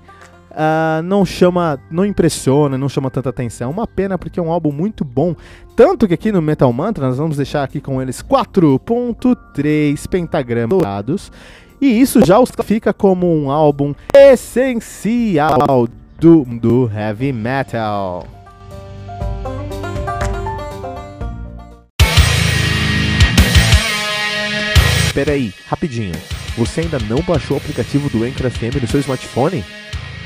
uh, 0.50 1.02
não 1.02 1.24
chama, 1.24 1.78
não 1.90 2.04
impressiona, 2.04 2.76
não 2.76 2.88
chama 2.88 3.10
tanta 3.10 3.30
atenção. 3.30 3.70
Uma 3.70 3.86
pena 3.86 4.18
porque 4.18 4.38
é 4.38 4.42
um 4.42 4.50
álbum 4.50 4.72
muito 4.72 5.04
bom. 5.04 5.34
Tanto 5.74 6.06
que 6.06 6.14
aqui 6.14 6.32
no 6.32 6.42
Metal 6.42 6.72
Mantra 6.72 7.06
nós 7.06 7.18
vamos 7.18 7.36
deixar 7.36 7.62
aqui 7.62 7.80
com 7.80 8.00
eles 8.00 8.22
4.3 8.22 10.08
pentagramas 10.08 10.70
dourados. 10.70 11.32
E 11.80 12.00
isso 12.00 12.24
já 12.24 12.38
os 12.38 12.50
fica 12.64 12.92
como 12.92 13.26
um 13.34 13.50
álbum 13.50 13.94
essencial 14.14 15.88
do, 16.18 16.44
do 16.44 16.90
heavy 16.94 17.32
metal. 17.32 18.26
Peraí, 25.14 25.52
rapidinho. 25.66 26.14
Você 26.56 26.82
ainda 26.82 26.98
não 26.98 27.20
baixou 27.22 27.56
o 27.56 27.60
aplicativo 27.60 28.08
do 28.10 28.24
Anchor 28.24 28.50
FM 28.50 28.80
no 28.80 28.86
seu 28.86 29.00
smartphone? 29.00 29.64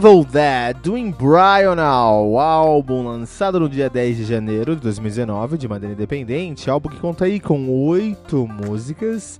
Evil 0.00 0.24
Dead, 0.24 0.78
do 0.82 0.96
Embryonal, 0.96 2.38
álbum 2.38 3.06
lançado 3.06 3.60
no 3.60 3.68
dia 3.68 3.90
10 3.90 4.16
de 4.16 4.24
janeiro 4.24 4.74
de 4.74 4.80
2019, 4.80 5.58
de 5.58 5.68
maneira 5.68 5.92
independente, 5.92 6.70
álbum 6.70 6.88
que 6.88 6.98
conta 6.98 7.26
aí 7.26 7.38
com 7.38 7.68
oito 7.68 8.48
músicas, 8.48 9.38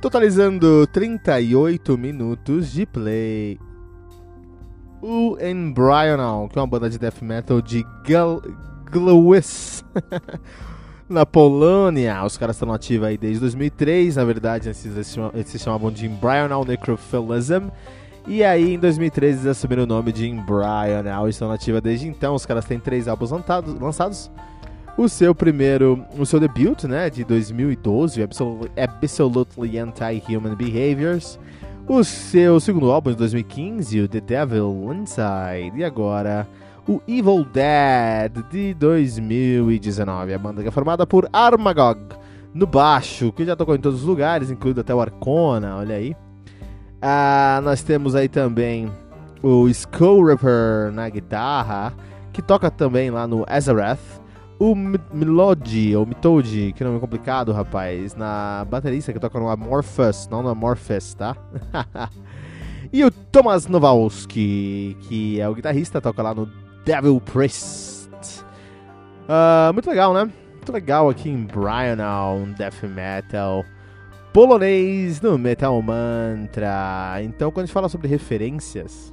totalizando 0.00 0.86
38 0.86 1.98
minutos 1.98 2.72
de 2.72 2.86
play. 2.86 3.60
O 5.02 5.36
Embryonal, 5.38 6.48
que 6.48 6.58
é 6.58 6.62
uma 6.62 6.66
banda 6.66 6.88
de 6.88 6.98
death 6.98 7.20
metal 7.20 7.60
de 7.60 7.84
Glowis, 8.90 9.84
na 11.10 11.26
Polônia. 11.26 12.24
Os 12.24 12.38
caras 12.38 12.56
estão 12.56 12.72
ativos 12.72 13.06
aí 13.06 13.18
desde 13.18 13.40
2003, 13.40 14.16
na 14.16 14.24
verdade 14.24 14.70
eles 14.70 15.18
se 15.46 15.58
chamavam 15.58 15.90
de 15.90 16.06
Embryonal 16.06 16.64
Necrophilism. 16.64 17.68
E 18.26 18.44
aí, 18.44 18.74
em 18.74 18.78
2013, 18.78 19.38
eles 19.38 19.46
assumiram 19.46 19.84
o 19.84 19.86
nome 19.86 20.12
de 20.12 20.30
Brian 20.30 21.02
Now 21.02 21.28
estão 21.28 21.48
nativa 21.48 21.80
desde 21.80 22.06
então. 22.06 22.34
Os 22.34 22.46
caras 22.46 22.64
têm 22.64 22.78
três 22.78 23.08
álbuns 23.08 23.30
lançados. 23.80 24.30
O 24.96 25.08
seu 25.08 25.34
primeiro, 25.34 26.04
o 26.18 26.26
seu 26.26 26.38
debut, 26.38 26.84
né, 26.84 27.08
de 27.08 27.24
2012, 27.24 28.22
Absolutely 28.76 29.78
Anti-Human 29.78 30.54
Behaviors. 30.54 31.38
O 31.88 32.04
seu 32.04 32.60
segundo 32.60 32.90
álbum 32.90 33.10
de 33.10 33.16
2015, 33.16 34.00
o 34.02 34.08
The 34.08 34.20
Devil 34.20 34.92
Inside. 34.94 35.72
E 35.76 35.84
agora, 35.84 36.46
o 36.86 37.00
Evil 37.08 37.44
Dead 37.44 38.32
de 38.50 38.74
2019. 38.74 40.34
A 40.34 40.38
banda 40.38 40.62
que 40.62 40.68
é 40.68 40.70
formada 40.70 41.06
por 41.06 41.28
Armagog 41.32 42.00
no 42.52 42.66
baixo, 42.66 43.32
que 43.32 43.44
já 43.44 43.56
tocou 43.56 43.74
em 43.74 43.80
todos 43.80 44.00
os 44.00 44.06
lugares, 44.06 44.50
incluindo 44.50 44.80
até 44.80 44.94
o 44.94 45.00
Arcona, 45.00 45.76
olha 45.76 45.96
aí. 45.96 46.14
Ah, 47.02 47.60
nós 47.64 47.82
temos 47.82 48.14
aí 48.14 48.28
também 48.28 48.92
o 49.42 49.68
Skull 49.68 50.26
Ripper 50.26 50.92
na 50.92 51.08
guitarra, 51.08 51.94
que 52.30 52.42
toca 52.42 52.70
também 52.70 53.10
lá 53.10 53.26
no 53.26 53.44
Azareth. 53.48 54.20
O 54.58 54.74
Melody, 54.74 55.96
ou 55.96 56.04
Mitoad, 56.04 56.74
que 56.76 56.84
não 56.84 56.96
é 56.96 57.00
complicado, 57.00 57.50
rapaz, 57.50 58.14
na 58.14 58.66
baterista 58.68 59.10
que 59.10 59.18
toca 59.18 59.40
no 59.40 59.48
Amorphous, 59.48 60.28
não 60.30 60.42
no 60.42 60.50
Amorphous, 60.50 61.14
tá? 61.14 61.34
e 62.92 63.02
o 63.02 63.10
Thomas 63.10 63.66
Nowalski, 63.66 64.98
que 65.00 65.40
é 65.40 65.48
o 65.48 65.54
guitarrista, 65.54 65.98
toca 65.98 66.22
lá 66.22 66.34
no 66.34 66.46
Devil 66.84 67.18
Priest. 67.22 68.10
Uh, 69.24 69.72
muito 69.72 69.88
legal, 69.88 70.12
né? 70.12 70.30
Muito 70.56 70.72
legal 70.72 71.08
aqui 71.08 71.30
em 71.30 71.46
Brian, 71.46 71.96
um 72.34 72.52
death 72.52 72.82
metal 72.82 73.64
polonês 74.32 75.20
no 75.20 75.36
Metal 75.36 75.80
Mantra. 75.82 77.22
Então, 77.22 77.50
quando 77.50 77.64
a 77.64 77.66
gente 77.66 77.74
fala 77.74 77.88
sobre 77.88 78.08
referências, 78.08 79.12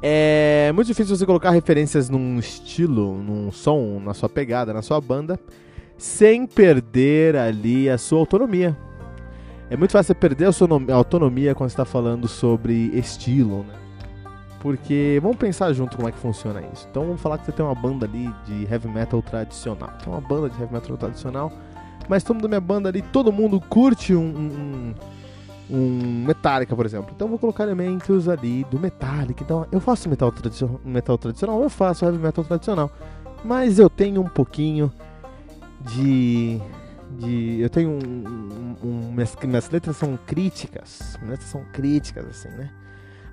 é 0.00 0.70
muito 0.74 0.86
difícil 0.86 1.16
você 1.16 1.26
colocar 1.26 1.50
referências 1.50 2.08
num 2.08 2.38
estilo, 2.38 3.22
num 3.22 3.50
som, 3.50 4.00
na 4.02 4.14
sua 4.14 4.28
pegada, 4.28 4.72
na 4.72 4.80
sua 4.80 5.00
banda, 5.00 5.38
sem 5.96 6.46
perder 6.46 7.36
ali 7.36 7.90
a 7.90 7.98
sua 7.98 8.20
autonomia. 8.20 8.76
É 9.70 9.76
muito 9.76 9.92
fácil 9.92 10.08
você 10.08 10.14
perder 10.14 10.46
a 10.46 10.52
sua 10.52 10.68
autonomia 10.94 11.54
quando 11.54 11.68
está 11.68 11.84
falando 11.84 12.26
sobre 12.26 12.90
estilo, 12.94 13.64
né? 13.64 13.74
Porque 14.60 15.20
vamos 15.22 15.36
pensar 15.36 15.72
junto 15.72 15.96
como 15.96 16.08
é 16.08 16.12
que 16.12 16.18
funciona 16.18 16.60
isso. 16.72 16.88
Então 16.90 17.04
vamos 17.04 17.20
falar 17.20 17.38
que 17.38 17.44
você 17.44 17.52
tem 17.52 17.64
uma 17.64 17.74
banda 17.74 18.06
ali 18.06 18.32
de 18.46 18.64
heavy 18.72 18.88
metal 18.88 19.22
tradicional. 19.22 19.90
Tem 20.02 20.12
uma 20.12 20.20
banda 20.20 20.48
de 20.48 20.60
heavy 20.60 20.72
metal 20.72 20.96
tradicional 20.96 21.52
mas 22.08 22.22
todo 22.22 22.36
mundo 22.36 22.42
da 22.42 22.48
minha 22.48 22.60
banda 22.60 22.88
ali, 22.88 23.02
todo 23.02 23.32
mundo 23.32 23.60
curte 23.60 24.14
um, 24.14 24.24
um, 24.24 24.94
um 25.70 26.24
Metallica, 26.26 26.74
por 26.74 26.86
exemplo. 26.86 27.12
Então 27.14 27.28
vou 27.28 27.38
colocar 27.38 27.64
elementos 27.64 28.28
ali 28.28 28.64
do 28.70 28.78
Metallica. 28.78 29.42
Então 29.42 29.66
eu 29.70 29.80
faço 29.80 30.08
metal, 30.08 30.32
tradicional, 30.32 30.80
metal 30.84 31.18
tradicional, 31.18 31.62
eu 31.62 31.70
faço 31.70 32.04
heavy 32.04 32.18
metal 32.18 32.44
tradicional. 32.44 32.90
Mas 33.44 33.78
eu 33.78 33.88
tenho 33.88 34.20
um 34.20 34.28
pouquinho 34.28 34.92
de. 35.80 36.60
de 37.18 37.60
eu 37.60 37.70
tenho 37.70 37.90
um, 37.90 38.76
um, 38.82 39.12
minhas, 39.12 39.36
minhas 39.42 39.70
letras 39.70 39.96
são 39.96 40.18
críticas. 40.26 41.16
Minhas 41.18 41.32
letras 41.32 41.50
são 41.50 41.64
críticas, 41.72 42.26
assim, 42.26 42.48
né? 42.48 42.70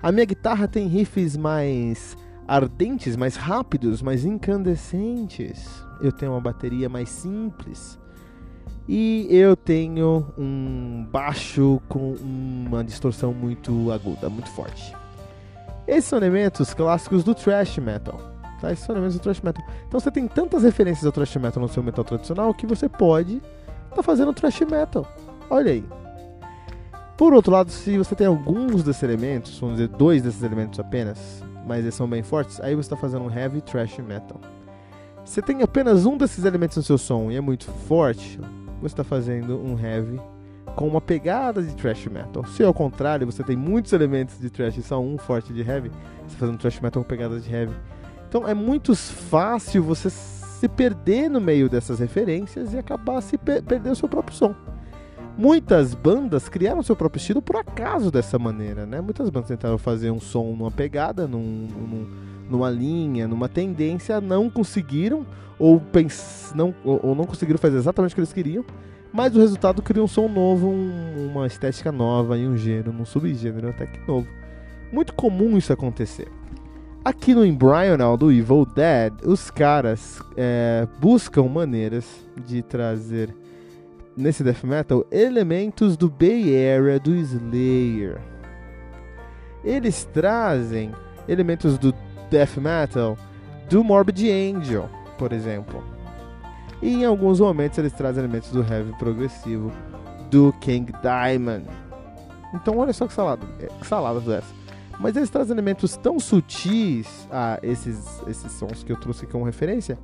A 0.02 0.12
minha 0.12 0.26
guitarra 0.26 0.68
tem 0.68 0.86
riffs 0.86 1.36
mais 1.36 2.16
ardentes, 2.46 3.16
mais 3.16 3.34
rápidos, 3.34 4.02
mais 4.02 4.24
incandescentes. 4.24 5.82
Eu 6.00 6.12
tenho 6.12 6.32
uma 6.32 6.40
bateria 6.40 6.88
mais 6.88 7.08
simples. 7.08 7.98
E 8.88 9.26
eu 9.30 9.56
tenho 9.56 10.26
um 10.38 11.06
baixo 11.10 11.80
com 11.88 12.12
uma 12.12 12.84
distorção 12.84 13.32
muito 13.32 13.90
aguda, 13.90 14.28
muito 14.28 14.48
forte. 14.50 14.94
Esses 15.86 16.04
são 16.04 16.18
elementos 16.18 16.72
clássicos 16.72 17.24
do 17.24 17.34
thrash 17.34 17.78
metal. 17.78 18.20
Tá? 18.60 18.72
Esses 18.72 18.84
são 18.84 18.94
elementos 18.94 19.16
do 19.16 19.22
thrash 19.22 19.40
metal. 19.40 19.64
Então 19.88 19.98
você 19.98 20.10
tem 20.10 20.28
tantas 20.28 20.62
referências 20.62 21.04
ao 21.04 21.12
thrash 21.12 21.36
metal 21.36 21.60
no 21.60 21.68
seu 21.68 21.82
metal 21.82 22.04
tradicional 22.04 22.54
que 22.54 22.66
você 22.66 22.88
pode 22.88 23.36
estar 23.36 23.96
tá 23.96 24.02
fazendo 24.02 24.32
thrash 24.32 24.60
metal. 24.60 25.06
Olha 25.50 25.72
aí. 25.72 25.84
Por 27.16 27.32
outro 27.32 27.50
lado, 27.50 27.70
se 27.70 27.96
você 27.96 28.14
tem 28.14 28.26
alguns 28.26 28.82
desses 28.82 29.02
elementos, 29.02 29.58
vamos 29.58 29.76
dizer 29.76 29.88
dois 29.88 30.22
desses 30.22 30.42
elementos 30.42 30.78
apenas, 30.78 31.42
mas 31.66 31.80
eles 31.80 31.94
são 31.94 32.06
bem 32.06 32.22
fortes, 32.22 32.60
aí 32.60 32.74
você 32.74 32.82
está 32.82 32.96
fazendo 32.96 33.24
um 33.24 33.30
heavy 33.30 33.62
thrash 33.62 33.98
metal. 33.98 34.38
Se 35.24 35.34
você 35.34 35.42
tem 35.42 35.62
apenas 35.62 36.04
um 36.04 36.16
desses 36.16 36.44
elementos 36.44 36.76
no 36.76 36.82
seu 36.82 36.98
som 36.98 37.30
e 37.30 37.36
é 37.36 37.40
muito 37.40 37.64
forte, 37.88 38.38
você 38.80 38.92
está 38.92 39.04
fazendo 39.04 39.58
um 39.58 39.78
heavy 39.78 40.20
com 40.74 40.86
uma 40.86 41.00
pegada 41.00 41.62
de 41.62 41.74
thrash 41.74 42.06
metal. 42.06 42.44
Se 42.46 42.62
ao 42.62 42.74
contrário, 42.74 43.26
você 43.26 43.42
tem 43.42 43.56
muitos 43.56 43.92
elementos 43.92 44.38
de 44.38 44.50
thrash 44.50 44.76
e 44.76 44.82
só 44.82 45.00
um 45.00 45.16
forte 45.16 45.52
de 45.52 45.60
heavy, 45.60 45.88
você 45.88 46.26
está 46.26 46.38
fazendo 46.38 46.58
thrash 46.58 46.80
metal 46.80 47.02
com 47.02 47.08
pegada 47.08 47.40
de 47.40 47.52
heavy. 47.52 47.74
Então 48.28 48.46
é 48.46 48.54
muito 48.54 48.94
fácil 48.94 49.82
você 49.82 50.10
se 50.10 50.68
perder 50.68 51.28
no 51.28 51.40
meio 51.40 51.68
dessas 51.68 51.98
referências 51.98 52.72
e 52.72 52.78
acabar 52.78 53.20
se 53.20 53.38
per 53.38 53.62
perdendo 53.62 53.92
o 53.92 53.96
seu 53.96 54.08
próprio 54.08 54.36
som. 54.36 54.54
Muitas 55.38 55.94
bandas 55.94 56.48
criaram 56.48 56.82
seu 56.82 56.96
próprio 56.96 57.18
estilo 57.20 57.42
por 57.42 57.56
acaso 57.56 58.10
dessa 58.10 58.38
maneira, 58.38 58.86
né? 58.86 59.02
Muitas 59.02 59.28
bandas 59.28 59.48
tentaram 59.48 59.76
fazer 59.76 60.10
um 60.10 60.18
som 60.18 60.54
numa 60.56 60.70
pegada, 60.70 61.28
num, 61.28 61.68
num, 61.68 62.06
numa 62.48 62.70
linha, 62.70 63.28
numa 63.28 63.48
tendência, 63.48 64.18
não 64.18 64.48
conseguiram 64.48 65.26
ou, 65.58 65.78
pens 65.78 66.52
não, 66.54 66.74
ou, 66.82 67.00
ou, 67.02 67.14
não 67.14 67.24
conseguiram 67.24 67.58
fazer 67.58 67.76
exatamente 67.76 68.12
o 68.12 68.14
que 68.14 68.20
eles 68.20 68.32
queriam, 68.32 68.64
mas 69.12 69.34
o 69.36 69.40
resultado 69.40 69.82
cria 69.82 70.02
um 70.02 70.08
som 70.08 70.28
novo, 70.28 70.68
um, 70.68 71.30
uma 71.30 71.46
estética 71.46 71.92
nova 71.92 72.38
e 72.38 72.46
um 72.46 72.56
gênero, 72.56 72.90
um 72.90 73.04
subgênero 73.04 73.68
até 73.68 73.86
que 73.86 74.06
novo. 74.06 74.26
Muito 74.90 75.12
comum 75.14 75.58
isso 75.58 75.72
acontecer. 75.72 76.28
Aqui 77.04 77.34
no 77.34 77.44
Embryonal 77.44 78.16
do 78.16 78.32
Evil 78.32 78.66
Dead, 78.66 79.12
os 79.24 79.50
caras 79.50 80.20
é, 80.36 80.88
buscam 81.00 81.44
maneiras 81.44 82.06
de 82.44 82.62
trazer 82.62 83.34
nesse 84.16 84.42
death 84.42 84.64
metal 84.64 85.04
elementos 85.10 85.96
do 85.96 86.08
Bay 86.08 86.54
Area 86.72 86.98
do 86.98 87.14
Slayer. 87.14 88.20
Eles 89.62 90.04
trazem 90.12 90.92
elementos 91.28 91.76
do 91.76 91.94
death 92.30 92.56
metal 92.56 93.18
do 93.68 93.84
Morbid 93.84 94.30
Angel, 94.30 94.88
por 95.18 95.32
exemplo. 95.32 95.82
E 96.80 96.94
em 96.94 97.04
alguns 97.04 97.40
momentos 97.40 97.78
eles 97.78 97.92
trazem 97.92 98.22
elementos 98.22 98.50
do 98.50 98.60
heavy 98.60 98.92
progressivo 98.98 99.72
do 100.30 100.52
King 100.60 100.92
Diamond. 101.02 101.66
Então 102.54 102.78
olha 102.78 102.92
só 102.92 103.06
que 103.06 103.12
salada, 103.12 103.46
é, 103.60 103.66
que 103.66 103.86
salada 103.86 104.20
dessa. 104.20 104.54
Mas 104.98 105.16
eles 105.16 105.28
trazem 105.28 105.52
elementos 105.52 105.96
tão 105.96 106.18
sutis 106.18 107.28
a 107.30 107.58
esses, 107.62 108.22
esses 108.26 108.52
sons 108.52 108.82
que 108.82 108.92
eu 108.92 108.96
trouxe 108.96 109.26
como 109.26 109.44
referência, 109.44 109.98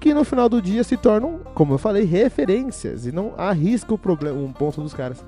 que 0.00 0.14
no 0.14 0.24
final 0.24 0.48
do 0.48 0.62
dia 0.62 0.84
se 0.84 0.96
tornam, 0.96 1.40
como 1.54 1.74
eu 1.74 1.78
falei, 1.78 2.04
referências 2.04 3.06
e 3.06 3.12
não 3.12 3.34
arrisca 3.36 3.94
o 3.94 3.98
problema, 3.98 4.38
um 4.38 4.52
ponto 4.52 4.80
dos 4.80 4.94
caras 4.94 5.24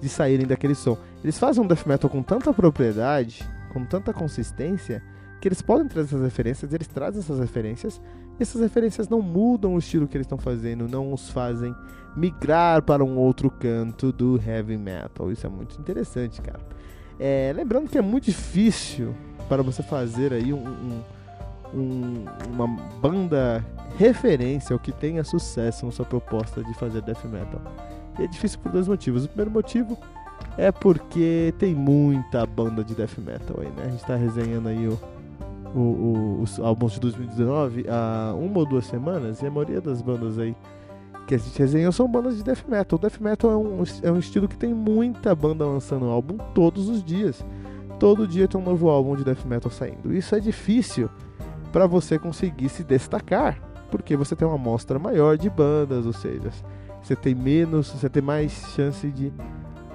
de 0.00 0.08
saírem 0.08 0.46
daquele 0.46 0.74
som. 0.74 0.96
Eles 1.22 1.38
fazem 1.38 1.62
um 1.62 1.66
death 1.66 1.86
metal 1.86 2.10
com 2.10 2.22
tanta 2.22 2.52
propriedade, 2.52 3.48
com 3.72 3.84
tanta 3.84 4.12
consistência, 4.12 5.02
que 5.40 5.48
eles 5.48 5.62
podem 5.62 5.86
trazer 5.86 6.08
essas 6.08 6.22
referências, 6.22 6.72
eles 6.72 6.88
trazem 6.88 7.20
essas 7.20 7.38
referências, 7.38 8.00
e 8.38 8.42
essas 8.42 8.60
referências 8.60 9.08
não 9.08 9.22
mudam 9.22 9.74
o 9.74 9.78
estilo 9.78 10.08
que 10.08 10.16
eles 10.16 10.24
estão 10.24 10.38
fazendo, 10.38 10.88
não 10.88 11.12
os 11.12 11.30
fazem 11.30 11.74
migrar 12.16 12.82
para 12.82 13.04
um 13.04 13.16
outro 13.16 13.50
canto 13.50 14.12
do 14.12 14.40
heavy 14.44 14.76
metal. 14.76 15.30
Isso 15.30 15.46
é 15.46 15.50
muito 15.50 15.78
interessante, 15.80 16.40
cara. 16.40 16.60
É, 17.18 17.52
lembrando 17.54 17.88
que 17.88 17.98
é 17.98 18.02
muito 18.02 18.24
difícil 18.24 19.14
para 19.48 19.62
você 19.62 19.82
fazer 19.82 20.32
aí 20.32 20.52
um, 20.52 20.66
um, 20.66 21.02
um, 21.74 22.24
uma 22.52 22.66
banda 23.00 23.64
referência 23.96 24.74
ou 24.74 24.80
que 24.80 24.92
tenha 24.92 25.24
sucesso 25.24 25.86
na 25.86 25.92
sua 25.92 26.04
proposta 26.04 26.62
de 26.62 26.74
fazer 26.74 27.02
death 27.02 27.24
metal. 27.24 27.60
E 28.18 28.24
é 28.24 28.26
difícil 28.26 28.58
por 28.60 28.72
dois 28.72 28.88
motivos. 28.88 29.24
O 29.24 29.28
primeiro 29.28 29.50
motivo 29.50 29.98
é 30.56 30.70
porque 30.70 31.54
tem 31.58 31.74
muita 31.74 32.44
banda 32.46 32.82
de 32.84 32.94
death 32.94 33.18
metal 33.18 33.56
aí, 33.60 33.68
né? 33.68 33.84
A 33.84 33.88
gente 33.88 34.00
está 34.00 34.16
resenhando 34.16 34.68
aí 34.68 34.86
o 34.88 34.98
o, 35.74 35.80
o, 35.80 36.42
os 36.42 36.58
álbuns 36.58 36.92
de 36.92 37.00
2019 37.00 37.86
há 37.88 38.34
uma 38.34 38.58
ou 38.58 38.66
duas 38.66 38.86
semanas 38.86 39.42
e 39.42 39.46
a 39.46 39.50
maioria 39.50 39.80
das 39.80 40.00
bandas 40.00 40.38
aí 40.38 40.54
que 41.26 41.34
a 41.34 41.38
gente 41.38 41.58
resenhou 41.58 41.92
são 41.92 42.08
bandas 42.08 42.38
de 42.38 42.42
death 42.42 42.64
metal. 42.66 42.98
O 42.98 43.02
death 43.02 43.20
metal 43.20 43.50
é 43.50 43.56
um, 43.56 43.84
é 44.02 44.10
um 44.10 44.18
estilo 44.18 44.48
que 44.48 44.56
tem 44.56 44.72
muita 44.72 45.34
banda 45.34 45.64
lançando 45.66 46.06
álbum 46.06 46.38
todos 46.54 46.88
os 46.88 47.04
dias. 47.04 47.44
todo 47.98 48.26
dia 48.26 48.48
tem 48.48 48.58
um 48.58 48.64
novo 48.64 48.88
álbum 48.88 49.14
de 49.14 49.24
death 49.24 49.44
metal 49.44 49.70
saindo. 49.70 50.12
Isso 50.14 50.34
é 50.34 50.40
difícil 50.40 51.10
para 51.68 51.86
você 51.86 52.18
conseguir 52.18 52.68
se 52.68 52.82
destacar, 52.82 53.60
porque 53.90 54.16
você 54.16 54.34
tem 54.34 54.46
uma 54.46 54.56
amostra 54.56 54.98
maior 54.98 55.36
de 55.36 55.48
bandas, 55.48 56.06
ou 56.06 56.12
seja, 56.12 56.50
você 57.02 57.14
tem 57.14 57.34
menos, 57.34 57.88
você 57.90 58.08
tem 58.08 58.22
mais 58.22 58.52
chance 58.74 59.08
de 59.08 59.32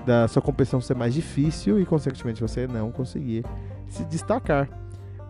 da 0.05 0.27
sua 0.27 0.41
competição 0.41 0.81
ser 0.81 0.95
mais 0.95 1.13
difícil 1.13 1.79
e 1.79 1.85
consequentemente 1.85 2.41
você 2.41 2.67
não 2.67 2.91
conseguir 2.91 3.45
se 3.87 4.03
destacar. 4.05 4.69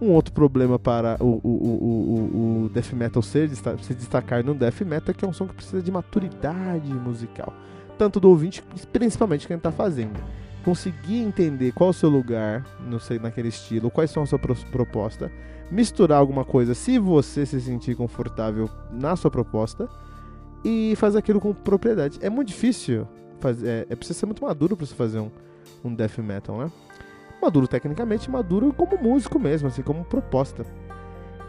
Um 0.01 0.09
outro 0.09 0.33
problema 0.33 0.79
para 0.79 1.15
o, 1.19 1.39
o, 1.43 1.49
o, 1.49 2.63
o, 2.65 2.69
death 2.69 2.91
metal 2.93 3.21
ser, 3.21 3.49
se 3.49 3.93
destacar 3.93 4.43
no 4.43 4.53
death 4.53 4.81
metal 4.81 5.11
é 5.11 5.13
que 5.13 5.23
é 5.23 5.27
um 5.27 5.33
som 5.33 5.47
que 5.47 5.53
precisa 5.53 5.81
de 5.81 5.91
maturidade 5.91 6.91
musical, 6.93 7.53
tanto 7.97 8.19
do 8.19 8.29
ouvinte, 8.29 8.63
principalmente 8.91 9.47
quem 9.47 9.55
está 9.55 9.71
fazendo. 9.71 10.19
Conseguir 10.65 11.19
entender 11.19 11.71
qual 11.73 11.91
o 11.91 11.93
seu 11.93 12.09
lugar 12.09 12.65
no, 12.79 12.97
naquele 13.21 13.49
estilo, 13.49 13.91
quais 13.91 14.09
são 14.09 14.23
a 14.23 14.25
sua 14.25 14.39
proposta, 14.39 15.31
misturar 15.73 16.19
alguma 16.19 16.45
coisa 16.45 16.75
se 16.75 16.99
você 16.99 17.45
se 17.45 17.59
sentir 17.59 17.95
confortável 17.95 18.69
na 18.91 19.15
sua 19.15 19.31
proposta 19.31 19.89
e 20.63 20.93
fazer 20.97 21.17
aquilo 21.17 21.41
com 21.41 21.53
propriedade. 21.53 22.19
É 22.21 22.29
muito 22.29 22.49
difícil 22.49 23.07
fazer. 23.39 23.67
É, 23.67 23.87
é 23.89 23.95
precisa 23.95 24.19
ser 24.19 24.25
muito 24.27 24.43
maduro 24.43 24.77
para 24.77 24.85
você 24.85 24.93
fazer 24.93 25.19
um, 25.19 25.31
um 25.83 25.93
death 25.93 26.19
metal, 26.19 26.57
né? 26.57 26.71
Maduro 27.41 27.67
tecnicamente, 27.67 28.29
maduro 28.29 28.71
como 28.71 28.97
músico 28.97 29.37
mesmo, 29.39 29.67
assim, 29.67 29.81
como 29.81 30.05
proposta. 30.05 30.65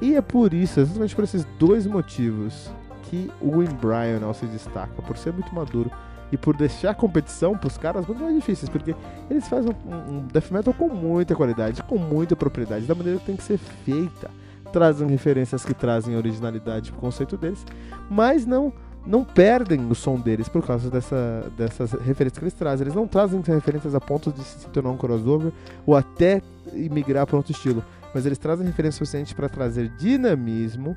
E 0.00 0.16
é 0.16 0.20
por 0.20 0.52
isso, 0.52 0.80
exatamente 0.80 1.14
por 1.14 1.22
esses 1.22 1.44
dois 1.58 1.86
motivos, 1.86 2.72
que 3.04 3.30
o 3.40 3.62
Embryo 3.62 4.34
se 4.34 4.46
destaca, 4.46 5.00
por 5.02 5.16
ser 5.16 5.32
muito 5.32 5.54
maduro 5.54 5.90
e 6.32 6.36
por 6.36 6.56
deixar 6.56 6.90
a 6.90 6.94
competição 6.94 7.56
para 7.56 7.68
os 7.68 7.78
caras 7.78 8.06
muito 8.06 8.22
mais 8.22 8.34
difíceis, 8.34 8.68
porque 8.68 8.94
eles 9.30 9.46
fazem 9.48 9.74
um, 9.86 10.16
um, 10.16 10.26
death 10.26 10.50
metal 10.50 10.74
com 10.74 10.88
muita 10.88 11.34
qualidade, 11.34 11.82
com 11.82 11.98
muita 11.98 12.34
propriedade, 12.34 12.86
da 12.86 12.94
maneira 12.94 13.18
que 13.18 13.26
tem 13.26 13.36
que 13.36 13.42
ser 13.42 13.58
feita. 13.58 14.30
Trazem 14.72 15.06
referências 15.06 15.64
que 15.64 15.72
trazem 15.72 16.16
originalidade 16.16 16.90
pro 16.90 17.00
conceito 17.00 17.36
deles, 17.36 17.64
mas 18.10 18.44
não 18.44 18.72
não 19.06 19.22
perdem 19.22 19.86
o 19.90 19.94
som 19.94 20.18
deles 20.18 20.48
por 20.48 20.66
causa 20.66 20.90
dessa, 20.90 21.52
dessas 21.56 21.92
referências 21.92 22.38
que 22.38 22.44
eles 22.44 22.54
trazem. 22.54 22.84
Eles 22.84 22.94
não 22.94 23.06
trazem 23.06 23.40
referências 23.40 23.94
a 23.94 24.00
ponto 24.00 24.32
de 24.32 24.42
se 24.42 24.66
tornar 24.68 24.90
um 24.90 24.96
crossover 24.96 25.52
ou 25.84 25.94
até 25.94 26.40
migrar 26.72 27.26
para 27.26 27.36
outro 27.36 27.52
estilo. 27.52 27.84
Mas 28.14 28.24
eles 28.24 28.38
trazem 28.38 28.66
referências 28.66 28.94
suficientes 28.96 29.32
para 29.32 29.48
trazer 29.48 29.88
dinamismo 29.98 30.96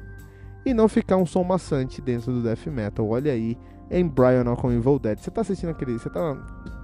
e 0.66 0.74
não 0.74 0.88
ficar 0.88 1.18
um 1.18 1.26
som 1.26 1.44
maçante 1.44 2.02
dentro 2.02 2.32
do 2.32 2.42
death 2.42 2.68
metal. 2.68 3.08
Olha 3.08 3.32
aí, 3.32 3.58
em 3.90 4.08
Brian 4.08 4.56
com 4.56 4.72
Evil. 4.72 5.00
Você 5.18 5.32
tá 5.32 5.42
assistindo 5.42 5.70
aquele. 5.70 5.94
Você 5.94 6.10
tá 6.10 6.38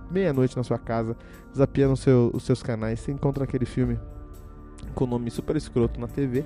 meia-noite 0.09 0.55
na 0.55 0.63
sua 0.63 0.77
casa, 0.77 1.15
zapeando 1.55 1.97
seu, 1.97 2.29
os 2.33 2.43
seus 2.43 2.61
canais, 2.61 2.99
você 2.99 3.11
encontra 3.11 3.43
aquele 3.43 3.65
filme 3.65 3.99
com 4.93 5.07
nome 5.07 5.31
super 5.31 5.55
escroto 5.55 5.99
na 5.99 6.07
TV 6.07 6.45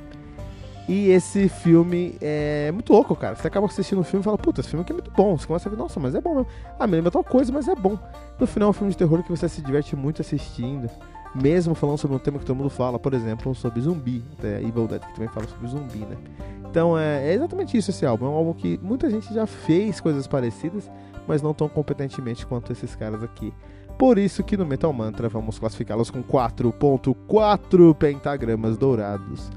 e 0.88 1.10
esse 1.10 1.50
filme 1.50 2.16
é 2.22 2.72
muito 2.72 2.94
louco, 2.94 3.14
cara. 3.14 3.36
Você 3.36 3.46
acaba 3.46 3.66
assistindo 3.66 4.00
o 4.00 4.04
filme 4.06 4.22
e 4.22 4.24
fala, 4.24 4.38
puta, 4.38 4.62
esse 4.62 4.70
filme 4.70 4.84
aqui 4.84 4.94
é 4.94 4.96
muito 4.96 5.12
bom. 5.12 5.38
Você 5.38 5.46
começa 5.46 5.68
a 5.68 5.72
ver, 5.72 5.78
nossa, 5.78 6.00
mas 6.00 6.16
é 6.16 6.22
bom 6.22 6.36
mesmo. 6.36 6.48
Ah, 6.80 6.88
me 6.88 6.96
lembra 6.96 7.12
tal 7.12 7.26
coisa, 7.26 7.52
mas 7.52 7.68
é 7.68 7.76
bom. 7.76 8.00
No 8.40 8.48
final 8.48 8.68
é 8.68 8.70
um 8.70 8.74
filme 8.74 8.92
de 8.92 8.98
terror 8.98 9.22
que 9.22 9.30
você 9.30 9.50
se 9.50 9.62
diverte 9.62 9.98
muito 9.98 10.22
assistindo. 10.22 10.90
Mesmo 11.36 11.76
falando 11.76 11.98
sobre 11.98 12.16
um 12.16 12.20
tema 12.20 12.40
que 12.40 12.46
todo 12.46 12.56
mundo 12.56 12.70
fala, 12.70 12.98
por 12.98 13.14
exemplo, 13.14 13.54
sobre 13.54 13.82
zumbi. 13.82 14.24
Até 14.38 14.62
Evil 14.62 14.88
Dead, 14.88 15.02
que 15.02 15.14
também 15.14 15.30
fala 15.30 15.48
sobre 15.48 15.68
zumbi, 15.68 16.00
né? 16.00 16.18
Então 16.70 16.98
é, 16.98 17.30
é 17.30 17.34
exatamente 17.34 17.78
isso 17.78 17.92
esse 17.92 18.06
álbum. 18.06 18.26
É 18.26 18.30
um 18.30 18.36
álbum 18.36 18.54
que 18.54 18.80
muita 18.82 19.10
gente 19.10 19.34
já 19.34 19.46
fez 19.46 20.00
coisas 20.00 20.28
parecidas, 20.28 20.90
mas 21.28 21.42
não 21.42 21.54
tão 21.54 21.70
competentemente 21.70 22.46
quanto 22.46 22.72
esses 22.72 22.96
caras 22.96 23.24
aqui. 23.24 23.54
Por 23.98 24.18
isso 24.18 24.44
que 24.44 24.58
no 24.58 24.66
Metal 24.66 24.92
Mantra 24.94 25.28
vamos 25.28 25.58
classificá-los 25.58 26.12
com 26.12 26.24
4.4 26.24 27.96
pentagramas 27.96 28.78
dourados 28.78 29.50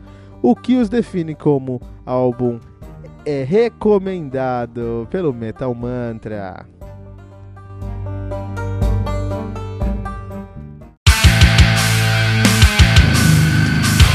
o 0.42 0.56
que 0.56 0.76
os 0.76 0.88
define 0.88 1.34
como 1.34 1.80
álbum 2.04 2.58
é 3.26 3.44
recomendado 3.44 5.06
pelo 5.10 5.32
Metal 5.32 5.74
Mantra. 5.74 6.66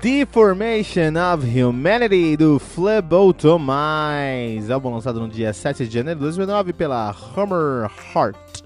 Deformation 0.00 1.14
of 1.16 1.44
Humanity 1.44 2.36
do 2.36 2.60
Phlebotomize, 2.60 4.72
álbum 4.72 4.94
lançado 4.94 5.18
no 5.18 5.28
dia 5.28 5.52
7 5.52 5.88
de 5.88 5.92
janeiro 5.92 6.20
de 6.20 6.24
2009 6.24 6.72
pela 6.72 7.10
Hammer 7.10 7.90
Heart. 8.14 8.62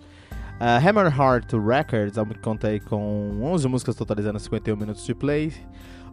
Uh, 0.61 0.87
Hammer 0.87 1.07
Heart 1.07 1.55
Records, 1.55 2.19
álbum 2.19 2.35
que 2.35 2.41
conta 2.41 2.79
com 2.81 3.41
11 3.43 3.67
músicas 3.67 3.97
totalizando 3.97 4.39
51 4.39 4.77
minutos 4.77 5.07
de 5.07 5.15
play. 5.15 5.55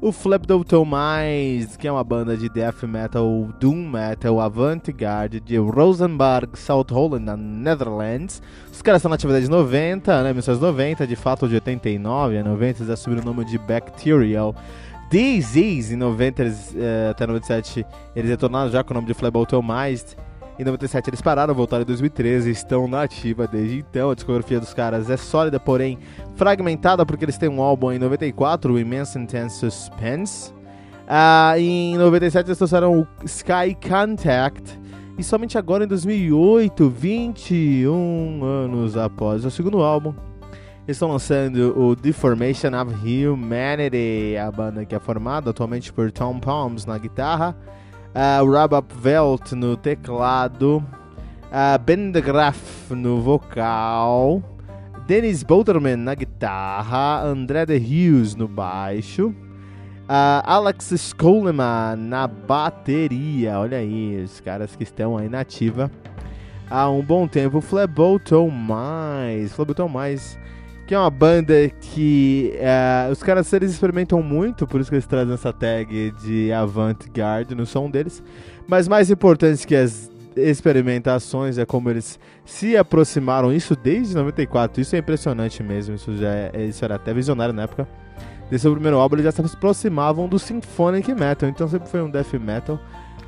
O 0.02 0.14
Phlebotomize, 0.14 1.78
que 1.78 1.86
é 1.86 1.92
uma 1.92 2.06
banda 2.06 2.38
de 2.38 2.48
death 2.48 2.84
metal, 2.84 3.50
doom 3.60 3.90
metal, 3.90 4.40
avant-garde 4.40 5.42
de 5.42 5.58
Rosenberg, 5.58 6.58
South 6.58 6.86
Holland, 6.90 7.26
na 7.26 7.36
Netherlands. 7.36 8.42
Os 8.72 8.82
caras 8.82 9.00
estão 9.00 9.10
na 9.10 9.16
atividade 9.16 9.50
90, 9.50 10.24
né, 10.24 10.30
1990, 10.30 11.06
de 11.06 11.18
fato 11.18 11.50
de 11.50 11.56
89 11.56 12.38
a 12.38 12.44
90 12.46 12.84
eles 12.84 12.90
assumiram 12.90 13.24
o 13.24 13.26
nome 13.26 13.44
de 13.44 13.58
Bacterial. 13.58 14.56
Disease, 15.10 15.94
em 15.94 15.98
90 15.98 16.42
eles, 16.42 16.72
uh, 16.72 17.12
até 17.12 17.26
97 17.26 17.86
eles 18.16 18.30
retornaram 18.30 18.70
já 18.70 18.84
com 18.84 18.92
o 18.92 18.96
nome 18.96 19.08
de 19.08 19.14
Phlebotomized. 19.14 20.16
Em 20.60 20.64
97 20.64 21.10
eles 21.10 21.22
pararam, 21.22 21.54
voltaram 21.54 21.84
em 21.84 21.86
2013 21.86 22.52
estão 22.52 22.88
na 22.88 23.04
ativa 23.04 23.48
desde 23.48 23.80
então. 23.80 24.12
A 24.12 24.16
discografia 24.16 24.60
dos 24.60 24.74
caras 24.74 25.10
é 25.10 25.18
sólida, 25.18 25.60
porém 25.60 25.98
fragmentada, 26.36 27.06
porque 27.06 27.26
eles 27.26 27.38
têm 27.38 27.50
um 27.50 27.62
álbum 27.62 27.92
em 27.92 27.98
94, 27.98 28.74
o 28.74 28.80
Immense 28.80 29.18
Intense 29.18 29.58
Suspense. 29.58 30.52
Uh, 31.10 31.58
em 31.58 31.98
97 31.98 32.48
eles 32.48 32.58
trouxeram 32.58 33.00
o 33.00 33.08
Sky 33.26 33.76
Contact. 33.82 34.80
E 35.18 35.24
somente 35.24 35.58
agora, 35.58 35.84
em 35.84 35.88
2008, 35.88 36.90
21 36.90 38.44
anos 38.44 38.96
após 38.96 39.44
o 39.44 39.52
segundo 39.52 39.80
álbum, 39.80 40.14
estão 40.92 41.10
lançando 41.10 41.80
o 41.80 41.96
Deformation 41.96 42.70
of 42.70 42.94
Humanity, 43.06 44.36
a 44.38 44.52
banda 44.52 44.86
que 44.86 44.96
é 44.96 45.00
formada 45.00 45.52
atualmente 45.52 45.94
por 45.94 46.12
Tom 46.12 46.40
Palms 46.40 46.86
na 46.86 46.98
guitarra, 46.98 47.56
uh, 48.10 48.46
Rob 48.46 48.74
Velt 48.96 49.52
no 49.52 49.78
teclado, 49.78 50.78
uh, 50.78 51.80
Ben 51.86 52.12
de 52.12 52.22
Graaf 52.22 52.92
no 52.92 53.22
vocal, 53.22 54.42
Dennis 55.06 55.44
Boterman 55.44 55.98
na 55.98 56.16
guitarra, 56.16 57.22
André 57.24 57.66
de 57.66 57.78
Hughes 57.78 58.36
no 58.36 58.48
baixo, 58.48 59.28
uh, 59.30 60.42
Alex 60.44 60.92
Skoleman 60.92 61.98
na 61.98 62.28
bateria. 62.28 63.60
Olha 63.60 63.78
aí, 63.78 64.24
os 64.24 64.40
caras 64.40 64.76
que 64.76 64.84
estão 64.84 65.18
aí 65.18 65.30
na 65.30 65.42
ativa 65.42 65.92
há 66.70 66.90
um 66.90 67.04
bom 67.04 67.28
tempo. 67.28 67.62
Fleboton 67.62 68.50
Mais, 68.50 69.56
Mais 69.92 70.38
que 70.90 70.96
é 70.96 70.98
uma 70.98 71.12
banda 71.12 71.70
que 71.70 72.52
uh, 72.56 73.12
os 73.12 73.22
caras 73.22 73.54
eles 73.54 73.70
experimentam 73.70 74.24
muito, 74.24 74.66
por 74.66 74.82
isso 74.82 74.90
que 74.90 74.96
eles 74.96 75.06
trazem 75.06 75.36
essa 75.36 75.54
tag 75.54 76.10
de 76.20 76.52
avant-garde 76.52 77.54
no 77.54 77.64
som 77.64 77.92
deles. 77.92 78.24
Mas 78.68 78.88
mais 78.88 79.12
importante 79.12 79.68
que 79.68 79.76
as 79.76 80.10
experimentações 80.36 81.60
é 81.60 81.66
como 81.68 81.92
eles 81.92 82.20
se 82.44 82.76
aproximaram, 82.76 83.54
isso 83.54 83.76
desde 83.76 84.16
94, 84.16 84.82
isso 84.82 84.96
é 84.96 84.98
impressionante 84.98 85.62
mesmo, 85.62 85.94
isso 85.94 86.18
já 86.18 86.34
é, 86.34 86.66
isso 86.68 86.84
era 86.84 86.96
até 86.96 87.14
visionário 87.14 87.54
na 87.54 87.66
época. 87.66 87.88
Desse 88.50 88.68
primeiro 88.68 88.98
álbum 88.98 89.18
eles 89.18 89.26
já 89.26 89.32
se 89.32 89.42
aproximavam 89.42 90.28
do 90.28 90.40
symphonic 90.40 91.14
metal, 91.14 91.48
então 91.48 91.68
sempre 91.68 91.88
foi 91.88 92.02
um 92.02 92.10
death 92.10 92.34
metal 92.34 92.80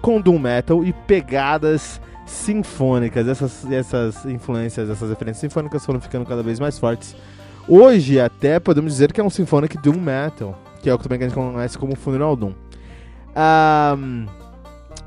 com 0.02 0.20
doom 0.20 0.40
metal 0.40 0.84
e 0.84 0.92
pegadas 0.92 2.02
sinfônicas. 2.26 3.28
Essas, 3.28 3.72
essas 3.72 4.26
influências, 4.26 4.90
essas 4.90 5.12
referências 5.12 5.42
sinfônicas 5.42 5.86
foram 5.86 6.02
ficando 6.02 6.26
cada 6.26 6.42
vez 6.42 6.60
mais 6.60 6.80
fortes. 6.80 7.16
Hoje, 7.74 8.20
até 8.20 8.60
podemos 8.60 8.92
dizer 8.92 9.14
que 9.14 9.22
é 9.22 9.24
um 9.24 9.30
symphonic 9.30 9.78
doom 9.78 9.98
metal, 9.98 10.60
que 10.82 10.90
é 10.90 10.94
o 10.94 10.98
que 10.98 11.04
também 11.08 11.20
a 11.20 11.30
gente 11.30 11.34
conhece 11.34 11.78
como 11.78 11.96
Funeral 11.96 12.36
Doom. 12.36 12.52
Um, 13.34 14.26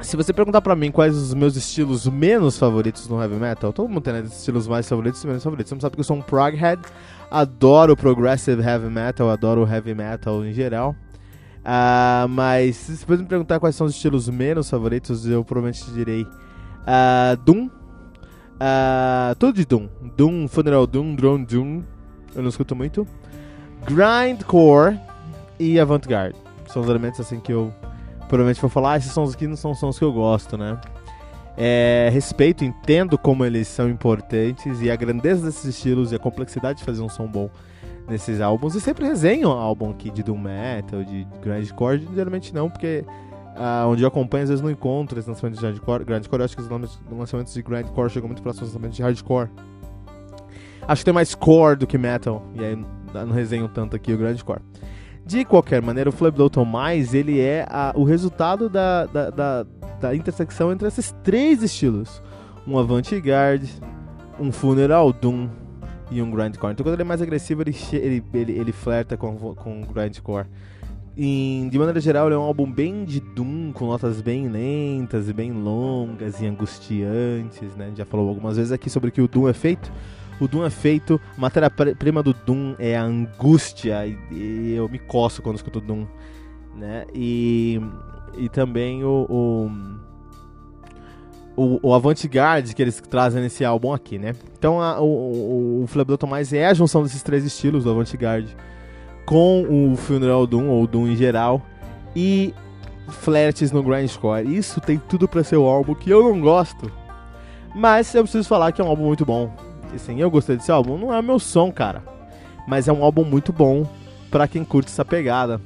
se 0.00 0.16
você 0.16 0.32
perguntar 0.32 0.62
pra 0.62 0.74
mim 0.74 0.90
quais 0.90 1.14
os 1.14 1.34
meus 1.34 1.56
estilos 1.56 2.06
menos 2.06 2.56
favoritos 2.56 3.06
no 3.06 3.20
heavy 3.20 3.34
metal, 3.34 3.70
todo 3.70 3.86
mundo 3.86 4.00
tem 4.00 4.14
né, 4.14 4.20
estilos 4.20 4.66
mais 4.66 4.88
favoritos 4.88 5.22
e 5.22 5.26
menos 5.26 5.44
favoritos. 5.44 5.68
Você 5.68 5.74
não 5.74 5.80
sabe 5.82 5.96
que 5.96 6.00
eu 6.00 6.04
sou 6.04 6.16
um 6.16 6.22
proghead, 6.22 6.80
adoro 7.30 7.94
progressive 7.94 8.62
heavy 8.62 8.88
metal, 8.88 9.28
adoro 9.28 9.68
heavy 9.70 9.94
metal 9.94 10.42
em 10.42 10.54
geral. 10.54 10.96
Uh, 11.58 12.26
mas 12.30 12.76
se 12.76 13.04
você 13.04 13.18
me 13.18 13.28
perguntar 13.28 13.60
quais 13.60 13.76
são 13.76 13.86
os 13.86 13.94
estilos 13.94 14.26
menos 14.30 14.70
favoritos, 14.70 15.26
eu 15.26 15.44
provavelmente 15.44 15.84
direi 15.92 16.22
uh, 16.22 17.36
Doom, 17.44 17.66
uh, 17.66 19.34
tudo 19.38 19.52
de 19.52 19.66
Doom, 19.66 19.86
Doom, 20.16 20.48
Funeral 20.48 20.86
Doom, 20.86 21.14
Drone 21.14 21.44
Doom, 21.44 21.82
eu 22.34 22.42
não 22.42 22.48
escuto 22.48 22.74
muito, 22.74 23.06
Grindcore 23.86 24.98
e 25.58 25.78
Avant-Garde. 25.78 26.36
São 26.68 26.82
os 26.82 26.88
elementos 26.88 27.20
assim 27.20 27.38
que 27.38 27.52
eu 27.52 27.72
provavelmente 28.28 28.60
vou 28.60 28.70
falar, 28.70 28.92
ah, 28.92 28.96
esses 28.96 29.12
sons 29.12 29.34
aqui 29.34 29.46
não 29.46 29.56
são 29.56 29.74
sons 29.74 29.98
que 29.98 30.04
eu 30.04 30.12
gosto, 30.12 30.56
né? 30.56 30.80
É, 31.56 32.08
respeito, 32.12 32.64
entendo 32.64 33.16
como 33.16 33.44
eles 33.44 33.68
são 33.68 33.88
importantes 33.88 34.80
e 34.80 34.90
a 34.90 34.96
grandeza 34.96 35.46
desses 35.46 35.64
estilos 35.64 36.10
e 36.10 36.16
a 36.16 36.18
complexidade 36.18 36.80
de 36.80 36.84
fazer 36.84 37.00
um 37.00 37.08
som 37.08 37.28
bom 37.28 37.48
nesses 38.08 38.40
álbuns. 38.40 38.74
E 38.74 38.80
sempre 38.80 39.06
resenho 39.06 39.50
álbum 39.50 39.90
aqui 39.90 40.10
de 40.10 40.22
Doom 40.22 40.38
Metal, 40.38 41.04
de 41.04 41.26
Grindcore, 41.40 42.08
geralmente 42.12 42.52
não, 42.52 42.68
porque 42.68 43.04
uh, 43.54 43.88
onde 43.88 44.02
eu 44.02 44.08
acompanho 44.08 44.42
às 44.42 44.50
vezes 44.50 44.62
não 44.62 44.70
encontro 44.70 45.18
esses 45.18 45.28
lançamentos 45.28 45.60
de 45.60 45.66
Grindcore. 45.66 46.04
Grindcore 46.04 46.40
eu 46.40 46.44
acho 46.44 46.56
que 46.56 46.62
os 46.62 46.68
lançamentos 46.68 47.54
de 47.54 47.62
Grindcore 47.62 48.10
chegam 48.10 48.28
muito 48.28 48.42
próximos 48.42 48.70
dos 48.70 48.74
lançamentos 48.74 48.96
de 48.96 49.02
Hardcore. 49.02 49.48
Acho 50.86 51.00
que 51.00 51.04
tem 51.04 51.14
mais 51.14 51.34
core 51.34 51.76
do 51.76 51.86
que 51.86 51.96
metal, 51.96 52.42
e 52.54 52.64
aí 52.64 52.84
não 53.12 53.32
resenho 53.32 53.68
tanto 53.68 53.96
aqui 53.96 54.12
o 54.12 54.18
Grindcore. 54.18 54.60
De 55.26 55.44
qualquer 55.44 55.80
maneira, 55.80 56.10
o 56.10 56.12
Flip 56.12 56.36
Mais 56.66 57.14
ele 57.14 57.40
é 57.40 57.66
a, 57.70 57.92
o 57.96 58.04
resultado 58.04 58.68
da, 58.68 59.06
da, 59.06 59.30
da, 59.30 59.66
da, 59.98 60.14
intersecção 60.14 60.70
entre 60.70 60.86
esses 60.86 61.14
três 61.22 61.62
estilos: 61.62 62.22
um 62.66 62.78
avant-garde, 62.78 63.72
um 64.38 64.52
funeral 64.52 65.12
doom 65.12 65.48
e 66.10 66.20
um 66.20 66.30
grindcore. 66.30 66.72
Então, 66.72 66.84
quando 66.84 66.94
ele 66.94 67.02
é 67.02 67.06
mais 67.06 67.22
agressivo, 67.22 67.62
ele, 67.62 67.74
ele, 67.92 68.24
ele, 68.34 68.52
ele 68.52 68.72
flerta 68.72 69.16
com, 69.16 69.34
com 69.54 69.80
o 69.80 69.86
grindcore. 69.86 70.46
E, 71.16 71.68
de 71.70 71.78
maneira 71.78 72.00
geral, 72.00 72.26
ele 72.26 72.34
é 72.34 72.38
um 72.38 72.42
álbum 72.42 72.70
bem 72.70 73.04
de 73.04 73.20
doom, 73.20 73.72
com 73.72 73.86
notas 73.86 74.20
bem 74.20 74.48
lentas 74.48 75.28
e 75.28 75.32
bem 75.32 75.52
longas 75.52 76.40
e 76.40 76.46
angustiantes, 76.46 77.74
né? 77.76 77.84
A 77.84 77.88
gente 77.88 77.98
já 77.98 78.04
falou 78.04 78.28
algumas 78.28 78.56
vezes 78.56 78.72
aqui 78.72 78.90
sobre 78.90 79.08
o 79.08 79.12
que 79.12 79.22
o 79.22 79.28
doom 79.28 79.48
é 79.48 79.52
feito. 79.52 79.92
O 80.40 80.48
Doom 80.48 80.64
é 80.64 80.70
feito, 80.70 81.20
a 81.36 81.40
matéria-prima 81.40 82.22
do 82.22 82.34
Doom 82.34 82.74
é 82.78 82.96
a 82.96 83.04
angústia, 83.04 84.06
e, 84.06 84.18
e, 84.32 84.74
eu 84.74 84.88
me 84.88 84.98
coço 84.98 85.40
quando 85.40 85.56
escuto 85.56 85.80
Doom, 85.80 86.06
né? 86.74 87.06
E, 87.14 87.80
e 88.36 88.48
também 88.48 89.04
o, 89.04 89.26
o, 89.28 89.70
o, 91.56 91.88
o 91.88 91.94
avant-garde 91.94 92.74
que 92.74 92.82
eles 92.82 93.00
trazem 93.00 93.40
nesse 93.40 93.64
álbum 93.64 93.92
aqui, 93.92 94.18
né? 94.18 94.34
Então 94.58 94.80
a, 94.80 95.00
o, 95.00 95.84
o, 95.84 95.84
o 95.84 96.18
Tomás 96.18 96.52
é 96.52 96.66
a 96.66 96.74
junção 96.74 97.04
desses 97.04 97.22
três 97.22 97.44
estilos 97.44 97.84
do 97.84 97.90
avant-garde 97.90 98.56
com 99.24 99.92
o 99.92 99.96
Funeral 99.96 100.46
Doom, 100.48 100.68
ou 100.68 100.86
Doom 100.86 101.08
em 101.08 101.16
geral, 101.16 101.62
e 102.14 102.52
flertes 103.08 103.70
no 103.70 103.84
grindcore. 103.84 104.52
Isso 104.52 104.80
tem 104.80 104.98
tudo 104.98 105.28
para 105.28 105.44
ser 105.44 105.56
o 105.56 105.64
álbum 105.64 105.94
que 105.94 106.10
eu 106.10 106.24
não 106.24 106.40
gosto, 106.40 106.90
mas 107.72 108.12
eu 108.14 108.24
preciso 108.24 108.48
falar 108.48 108.72
que 108.72 108.80
é 108.80 108.84
um 108.84 108.88
álbum 108.88 109.04
muito 109.04 109.24
bom 109.24 109.63
assim, 109.96 110.20
eu 110.20 110.30
gostei 110.30 110.56
desse 110.56 110.70
álbum. 110.70 110.98
Não 110.98 111.12
é 111.12 111.18
o 111.18 111.22
meu 111.22 111.38
som, 111.38 111.72
cara. 111.72 112.02
Mas 112.66 112.88
é 112.88 112.92
um 112.92 113.02
álbum 113.02 113.24
muito 113.24 113.52
bom 113.52 113.86
para 114.30 114.48
quem 114.48 114.64
curte 114.64 114.90
essa 114.90 115.04
pegada. 115.04 115.60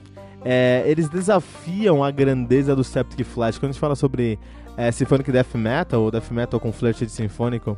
É, 0.44 0.82
eles 0.86 1.08
desafiam 1.08 2.02
a 2.04 2.10
grandeza 2.10 2.74
do 2.74 2.84
Septic 2.84 3.26
Flash. 3.26 3.58
Quando 3.58 3.70
a 3.70 3.72
gente 3.72 3.80
fala 3.80 3.96
sobre 3.96 4.38
é, 4.76 4.90
Symphonic 4.92 5.30
Death 5.32 5.54
Metal, 5.54 6.00
ou 6.00 6.10
Death 6.10 6.30
Metal 6.30 6.60
com 6.60 6.72
flash 6.72 6.98
de 6.98 7.10
sinfônico, 7.10 7.76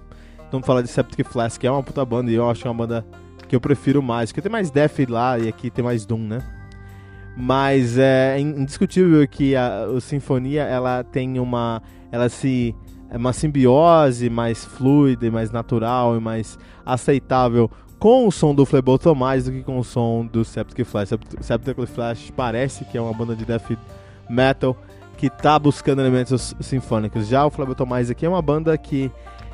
vamos 0.50 0.66
falar 0.66 0.82
de 0.82 0.88
Septic 0.88 1.26
Flash, 1.26 1.56
que 1.56 1.66
é 1.66 1.70
uma 1.70 1.82
puta 1.82 2.04
banda, 2.04 2.30
e 2.30 2.34
eu 2.34 2.48
acho 2.48 2.62
que 2.62 2.68
é 2.68 2.70
uma 2.70 2.76
banda 2.76 3.06
que 3.48 3.56
eu 3.56 3.60
prefiro 3.60 4.02
mais. 4.02 4.30
Porque 4.30 4.42
tem 4.42 4.52
mais 4.52 4.70
Death 4.70 5.08
lá 5.08 5.38
e 5.38 5.48
aqui 5.48 5.70
tem 5.70 5.84
mais 5.84 6.04
Doom, 6.04 6.20
né? 6.20 6.42
Mas 7.36 7.96
é 7.96 8.38
indiscutível 8.38 9.26
que 9.26 9.56
a, 9.56 9.84
a 9.84 10.00
Sinfonia 10.00 10.62
ela 10.64 11.02
tem 11.02 11.38
uma. 11.38 11.82
Ela 12.12 12.28
se 12.28 12.74
é 13.10 13.16
uma 13.16 13.32
simbiose 13.32 14.30
mais 14.30 14.64
fluida 14.64 15.26
e 15.26 15.30
mais 15.30 15.50
natural 15.50 16.16
e 16.16 16.20
mais 16.20 16.58
aceitável 16.86 17.70
com 17.98 18.26
o 18.26 18.32
som 18.32 18.54
do 18.54 18.64
Fleboto 18.64 19.14
mais 19.14 19.44
do 19.44 19.52
que 19.52 19.62
com 19.62 19.78
o 19.78 19.84
som 19.84 20.24
do 20.24 20.44
Septic 20.44 20.86
Flash. 20.86 21.10
Septic 21.40 21.76
Flash 21.86 22.32
parece 22.34 22.84
que 22.84 22.96
é 22.96 23.00
uma 23.00 23.12
banda 23.12 23.34
de 23.34 23.44
death 23.44 23.76
metal 24.28 24.76
que 25.16 25.26
está 25.26 25.58
buscando 25.58 26.00
elementos 26.00 26.54
sinfônicos. 26.60 27.26
Já 27.26 27.44
o 27.44 27.50
Fleboto 27.50 27.86
mais 27.86 28.10
aqui 28.10 28.24
é 28.24 28.28
uma 28.28 28.40
banda 28.40 28.78
que 28.78 29.10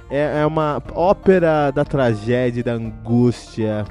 é, 0.09 0.43
é 0.43 0.47
uma 0.47 0.81
ópera 0.95 1.73
da 1.73 1.85
tragédia, 1.85 2.63
da 2.63 2.75
angústia 2.75 3.85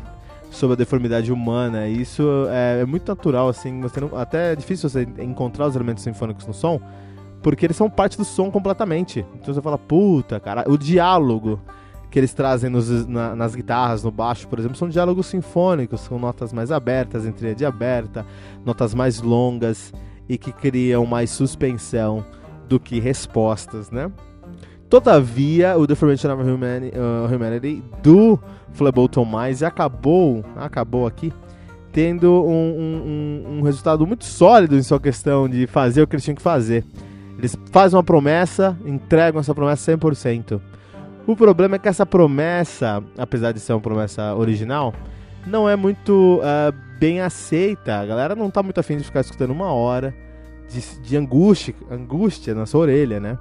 sobre 0.49 0.75
a 0.75 0.77
deformidade 0.77 1.33
humana. 1.33 1.87
Isso 1.87 2.47
é, 2.49 2.81
é 2.81 2.85
muito 2.85 3.09
natural, 3.09 3.49
assim. 3.49 3.81
Você 3.81 3.99
não, 3.99 4.17
até 4.17 4.53
é 4.53 4.55
difícil 4.55 4.89
você 4.89 5.05
encontrar 5.19 5.67
os 5.67 5.75
elementos 5.75 6.03
sinfônicos 6.03 6.47
no 6.47 6.53
som 6.53 6.79
porque 7.45 7.63
eles 7.63 7.77
são 7.77 7.87
parte 7.87 8.17
do 8.17 8.25
som 8.25 8.49
completamente. 8.49 9.23
Então 9.35 9.53
você 9.53 9.61
fala, 9.61 9.77
puta, 9.77 10.39
cara, 10.39 10.65
o 10.67 10.75
diálogo 10.75 11.61
que 12.09 12.17
eles 12.17 12.33
trazem 12.33 12.71
nos, 12.71 13.05
na, 13.05 13.35
nas 13.35 13.53
guitarras, 13.53 14.03
no 14.03 14.09
baixo, 14.09 14.47
por 14.47 14.57
exemplo, 14.57 14.75
são 14.75 14.89
diálogos 14.89 15.27
sinfônicos, 15.27 16.07
com 16.07 16.17
notas 16.17 16.51
mais 16.51 16.71
abertas, 16.71 17.23
entre 17.23 17.53
de 17.53 17.63
aberta, 17.63 18.25
notas 18.65 18.95
mais 18.95 19.21
longas 19.21 19.93
e 20.27 20.39
que 20.39 20.51
criam 20.51 21.05
mais 21.05 21.29
suspensão 21.29 22.25
do 22.67 22.79
que 22.79 22.99
respostas, 22.99 23.91
né? 23.91 24.11
Todavia, 24.89 25.77
o 25.77 25.85
Deformation 25.85 26.33
of 26.33 26.41
Humanity, 26.41 26.97
uh, 26.97 27.31
Humanity 27.31 27.83
do 28.01 28.39
Fleboton 28.71 29.23
Mais 29.23 29.61
acabou, 29.61 30.43
acabou 30.55 31.05
aqui, 31.05 31.31
tendo 31.91 32.43
um, 32.43 32.49
um, 32.49 33.57
um, 33.57 33.61
resultado 33.61 34.07
muito 34.07 34.25
sólido 34.25 34.75
em 34.75 34.81
sua 34.81 34.99
questão 34.99 35.47
de 35.47 35.67
fazer 35.67 36.01
o 36.01 36.07
que 36.07 36.15
eles 36.15 36.23
tinham 36.23 36.35
que 36.35 36.41
fazer. 36.41 36.83
Eles 37.37 37.57
fazem 37.71 37.97
uma 37.97 38.03
promessa, 38.03 38.77
entregam 38.85 39.39
essa 39.39 39.53
promessa 39.53 39.95
100%. 39.95 40.61
O 41.27 41.35
problema 41.35 41.75
é 41.75 41.79
que 41.79 41.87
essa 41.87 42.05
promessa, 42.05 43.03
apesar 43.17 43.51
de 43.51 43.59
ser 43.59 43.73
uma 43.73 43.81
promessa 43.81 44.35
original, 44.35 44.93
não 45.45 45.69
é 45.69 45.75
muito 45.75 46.39
uh, 46.39 46.73
bem 46.99 47.19
aceita. 47.21 47.99
A 47.99 48.05
galera 48.05 48.35
não 48.35 48.49
tá 48.49 48.61
muito 48.61 48.79
afim 48.79 48.97
de 48.97 49.03
ficar 49.03 49.21
escutando 49.21 49.51
uma 49.51 49.71
hora 49.73 50.15
de, 50.69 51.01
de 51.01 51.17
angústia, 51.17 51.75
angústia 51.89 52.53
na 52.53 52.65
sua 52.65 52.81
orelha, 52.81 53.19
né? 53.19 53.37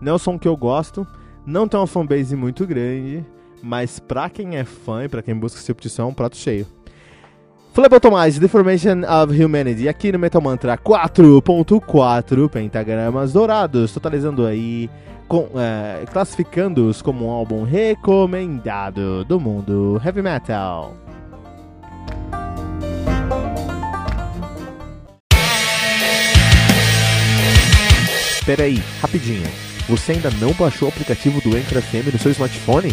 Não 0.00 0.12
é 0.12 0.14
o 0.14 0.18
som 0.18 0.38
que 0.38 0.46
eu 0.46 0.56
gosto, 0.56 1.06
não 1.46 1.66
tem 1.66 1.78
uma 1.78 1.86
fanbase 1.86 2.36
muito 2.36 2.66
grande, 2.66 3.24
mas 3.62 3.98
pra 3.98 4.28
quem 4.30 4.56
é 4.56 4.64
fã 4.64 5.04
e 5.04 5.08
pra 5.08 5.22
quem 5.22 5.34
busca 5.34 5.58
esse 5.58 5.66
tipo 5.66 5.80
de 5.80 5.88
som, 5.88 6.02
é 6.02 6.06
um 6.06 6.14
prato 6.14 6.36
cheio. 6.36 6.66
Flebotomage, 7.78 8.40
Deformation 8.40 9.02
of 9.04 9.40
Humanity, 9.40 9.88
aqui 9.88 10.10
no 10.10 10.18
Metal 10.18 10.42
Mantra 10.42 10.76
4.4 10.76 12.48
pentagramas 12.48 13.32
dourados, 13.32 13.92
totalizando 13.92 14.44
aí, 14.44 14.90
com, 15.28 15.48
é, 15.54 16.04
classificando-os 16.06 17.00
como 17.00 17.26
um 17.26 17.30
álbum 17.30 17.62
recomendado 17.62 19.24
do 19.24 19.38
mundo 19.38 20.02
heavy 20.04 20.22
metal. 20.22 20.96
Pera 28.44 28.64
aí, 28.64 28.82
rapidinho. 29.00 29.46
Você 29.88 30.10
ainda 30.10 30.32
não 30.40 30.52
baixou 30.54 30.88
o 30.88 30.90
aplicativo 30.90 31.40
do 31.42 31.56
Anchor 31.56 31.80
FM 31.80 32.12
no 32.12 32.18
seu 32.18 32.32
smartphone? 32.32 32.92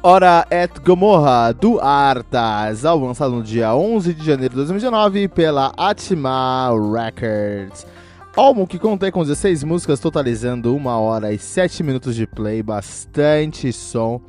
Hora 0.00 0.46
et 0.48 0.70
Gomorra, 0.84 1.52
do 1.52 1.80
Artas, 1.80 2.84
álbum 2.84 3.06
lançado 3.06 3.34
no 3.34 3.42
dia 3.42 3.74
11 3.74 4.14
de 4.14 4.24
janeiro 4.24 4.50
de 4.50 4.56
2019 4.58 5.26
pela 5.26 5.72
Atma 5.76 6.70
Records. 6.70 7.84
Álbum 8.36 8.64
que 8.64 8.78
contém 8.78 9.10
com 9.10 9.24
16 9.24 9.64
músicas, 9.64 9.98
totalizando 9.98 10.72
1 10.72 10.86
hora 10.86 11.32
e 11.32 11.38
7 11.38 11.82
minutos 11.82 12.14
de 12.14 12.28
play, 12.28 12.62
bastante 12.62 13.72
som 13.72 14.20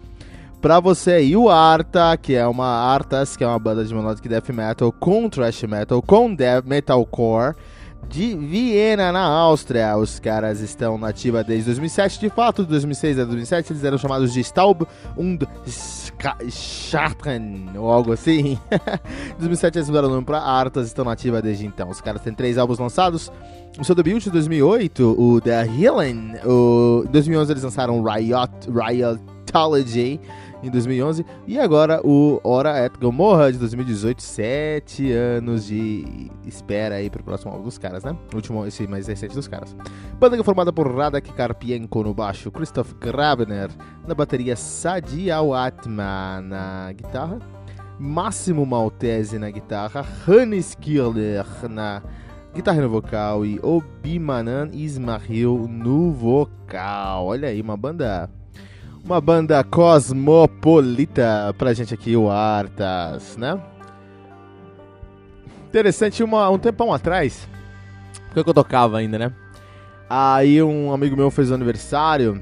pra 0.60 0.79
você. 0.79 1.23
E 1.23 1.38
o 1.38 1.49
Arta, 1.49 2.17
que 2.17 2.34
é 2.34 2.47
uma 2.47 2.65
Artas, 2.65 3.38
que 3.38 3.43
é 3.43 3.47
uma 3.47 3.60
banda 3.60 3.86
de 3.86 3.93
melodic 3.93 4.27
death 4.27 4.49
metal 4.49 4.91
com 4.91 5.29
thrash 5.29 5.62
metal, 5.63 6.01
com 6.01 6.34
death 6.34 6.65
metalcore 6.65 7.53
de 8.08 8.36
Viena, 8.36 9.12
na 9.12 9.22
Áustria. 9.22 9.98
Os 9.98 10.20
caras 10.20 10.62
estão 10.62 10.98
na 10.98 11.12
desde 11.12 11.66
2007. 11.66 12.20
De 12.20 12.30
fato, 12.30 12.64
de 12.64 12.70
2006 12.70 13.20
a 13.20 13.24
2007, 13.26 13.74
eles 13.74 13.84
eram 13.84 13.98
chamados 13.98 14.34
de 14.34 14.40
Staub 14.40 14.88
und 15.18 15.46
Schatten, 16.50 17.70
ou 17.76 17.92
algo 17.92 18.12
assim. 18.12 18.58
em 18.72 19.40
2007, 19.40 19.78
eles 19.78 19.90
mudaram 19.90 20.08
o 20.08 20.12
nome 20.12 20.26
para 20.26 20.40
Artas 20.40 20.88
estão 20.88 21.06
na 21.06 21.16
desde 21.42 21.66
então. 21.66 21.90
Os 21.90 22.02
caras 22.02 22.22
têm 22.22 22.34
três 22.34 22.58
álbuns 22.58 22.80
lançados. 22.80 23.32
O 23.80 23.84
seu 23.84 23.96
debut 23.96 24.24
de 24.24 24.32
2008, 24.32 25.16
o 25.18 25.40
The 25.42 25.66
Healing. 25.66 26.34
O... 26.46 27.04
Em 27.08 27.12
2011, 27.12 27.52
eles 27.52 27.64
lançaram 27.64 28.04
Riot, 28.04 28.52
Riotology 28.70 30.20
em 30.63 30.69
2011. 30.69 31.26
E 31.48 31.60
agora 31.60 32.02
o 32.04 32.39
Hora 32.43 32.86
et 32.86 32.91
Gomorra 33.00 33.52
de 33.52 33.58
2018, 33.58 34.22
sete 34.22 35.12
anos 35.12 35.65
de 35.65 36.30
espera 36.45 36.95
aí 36.95 37.10
pro 37.10 37.24
próximo 37.24 37.52
álbum 37.52 37.63
dos 37.63 37.78
caras, 37.78 38.04
né? 38.04 38.15
O 38.34 38.36
último, 38.36 38.65
esse 38.65 38.88
mais 38.88 39.08
recente 39.08 39.36
dos 39.36 39.48
caras. 39.48 39.76
Banda 40.19 40.36
que 40.36 40.41
é 40.41 40.45
formada 40.45 40.72
por 40.72 40.93
Radak 40.93 41.32
Karpienko 41.34 42.04
no 42.04 42.13
baixo, 42.13 42.52
Christoph 42.52 42.93
Grabner 43.00 43.69
na 44.08 44.13
bateria, 44.13 44.56
Sadi 44.56 45.32
Awatma 45.32 46.41
na 46.41 46.91
guitarra, 46.93 47.39
Máximo 48.00 48.65
Maltese 48.65 49.38
na 49.38 49.50
guitarra, 49.50 50.06
Hannes 50.28 50.76
Kirler 50.76 51.45
na 51.69 52.02
guitarra 52.54 52.82
no 52.82 52.89
vocal 52.89 53.45
e 53.45 53.60
Obimanan 53.62 54.69
Ismail 54.74 55.67
no 55.69 56.12
vocal. 56.12 57.26
Olha 57.26 57.50
aí, 57.50 57.62
uma 57.62 57.78
banda 57.78 58.30
uma 59.04 59.20
banda 59.20 59.64
cosmopolita 59.64 61.54
pra 61.58 61.74
gente 61.74 61.94
aqui, 61.94 62.16
o 62.16 62.30
Artas, 62.30 63.38
né? 63.38 63.60
Interessante, 65.68 66.24
uma, 66.24 66.50
um 66.50 66.58
tempão 66.58 66.94
atrás, 66.94 67.48
porque 68.34 68.50
eu 68.50 68.54
tocava 68.54 68.98
ainda, 68.98 69.20
né? 69.20 69.34
Aí 70.10 70.62
um 70.64 70.92
amigo 70.92 71.16
meu 71.16 71.30
fez 71.30 71.52
aniversário, 71.52 72.42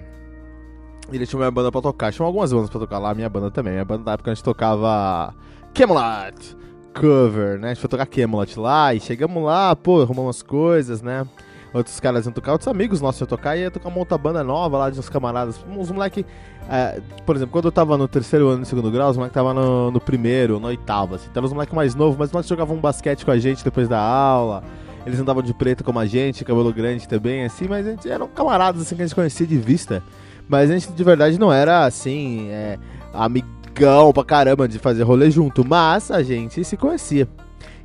ele 1.11 1.25
tinha 1.25 1.39
uma 1.39 1.51
banda 1.51 1.71
pra 1.71 1.81
tocar, 1.81 2.13
tinha 2.13 2.25
algumas 2.25 2.51
bandas 2.53 2.69
pra 2.69 2.79
tocar 2.79 2.99
lá, 2.99 3.13
minha 3.13 3.29
banda 3.29 3.51
também, 3.51 3.73
minha 3.73 3.85
banda 3.85 4.03
da 4.03 4.13
época 4.13 4.31
a 4.31 4.33
gente 4.33 4.43
tocava 4.43 5.33
Camelot 5.73 6.57
cover, 6.99 7.59
né? 7.59 7.67
A 7.67 7.73
gente 7.73 7.81
foi 7.81 7.89
tocar 7.89 8.05
Camelot 8.07 8.59
lá, 8.59 8.93
e 8.93 8.99
chegamos 8.99 9.43
lá, 9.43 9.75
pô, 9.75 10.01
arrumamos 10.01 10.27
umas 10.27 10.41
coisas, 10.41 11.01
né? 11.01 11.27
Outros 11.77 11.99
caras 11.99 12.25
iam 12.25 12.33
tocar, 12.33 12.51
outros 12.51 12.67
amigos 12.67 13.01
nossos 13.01 13.21
iam 13.21 13.27
tocar, 13.27 13.55
e 13.55 13.61
ia 13.61 13.71
tocar 13.71 13.89
uma 13.89 13.99
outra 13.99 14.17
banda 14.17 14.43
nova 14.43 14.77
lá 14.77 14.89
de 14.89 14.99
uns 14.99 15.09
camaradas. 15.09 15.63
Uns 15.69 15.91
moleque, 15.91 16.25
é, 16.69 16.99
por 17.25 17.35
exemplo, 17.35 17.51
quando 17.51 17.65
eu 17.65 17.71
tava 17.71 17.97
no 17.97 18.07
terceiro 18.07 18.47
ano, 18.47 18.59
no 18.59 18.65
segundo 18.65 18.91
grau, 18.91 19.09
os 19.09 19.17
moleques 19.17 19.33
tava 19.33 19.53
no, 19.53 19.91
no, 19.91 19.99
primeiro, 19.99 20.59
no 20.59 20.67
oitavo, 20.67 21.15
assim. 21.15 21.27
Então 21.31 21.43
os 21.43 21.53
moleques 21.53 21.73
mais 21.73 21.95
novos, 21.95 22.17
mas 22.17 22.31
nós 22.31 22.47
jogavam 22.47 22.75
um 22.75 22.79
basquete 22.79 23.23
com 23.23 23.31
a 23.31 23.37
gente 23.37 23.63
depois 23.63 23.87
da 23.87 23.99
aula. 23.99 24.63
Eles 25.05 25.19
andavam 25.19 25.41
de 25.41 25.53
preto 25.53 25.83
como 25.83 25.99
a 25.99 26.05
gente, 26.05 26.43
cabelo 26.43 26.73
grande 26.73 27.07
também, 27.07 27.45
assim, 27.45 27.65
mas 27.67 27.87
a 27.87 27.91
gente 27.91 28.09
eram 28.09 28.27
camaradas 28.27 28.81
assim 28.81 28.95
que 28.95 29.01
a 29.01 29.05
gente 29.05 29.15
conhecia 29.15 29.47
de 29.47 29.57
vista. 29.57 30.03
Mas 30.49 30.69
a 30.69 30.73
gente 30.73 30.91
de 30.91 31.03
verdade 31.03 31.39
não 31.39 31.51
era 31.51 31.85
assim, 31.85 32.49
é, 32.49 32.77
amigão 33.13 34.11
pra 34.11 34.25
caramba 34.25 34.67
de 34.67 34.79
fazer 34.79 35.03
rolê 35.03 35.31
junto, 35.31 35.65
mas 35.65 36.11
a 36.11 36.21
gente 36.21 36.63
se 36.63 36.75
conhecia. 36.75 37.27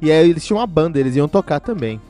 E 0.00 0.11
aí 0.11 0.31
eles 0.31 0.44
tinham 0.44 0.59
uma 0.59 0.66
banda, 0.66 0.98
eles 0.98 1.14
iam 1.14 1.28
tocar 1.28 1.61
também. 1.61 2.00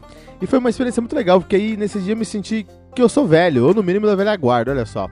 E 0.42 0.46
foi 0.46 0.58
uma 0.58 0.68
experiência 0.68 1.00
muito 1.00 1.14
legal, 1.14 1.40
porque 1.40 1.54
aí 1.54 1.76
nesse 1.76 2.00
dia 2.00 2.14
eu 2.14 2.16
me 2.16 2.24
senti 2.24 2.66
que 2.96 3.00
eu 3.00 3.08
sou 3.08 3.28
velho, 3.28 3.64
ou 3.64 3.72
no 3.72 3.80
mínimo 3.80 4.06
da 4.06 4.16
velha 4.16 4.34
guarda, 4.34 4.72
olha 4.72 4.84
só. 4.84 5.08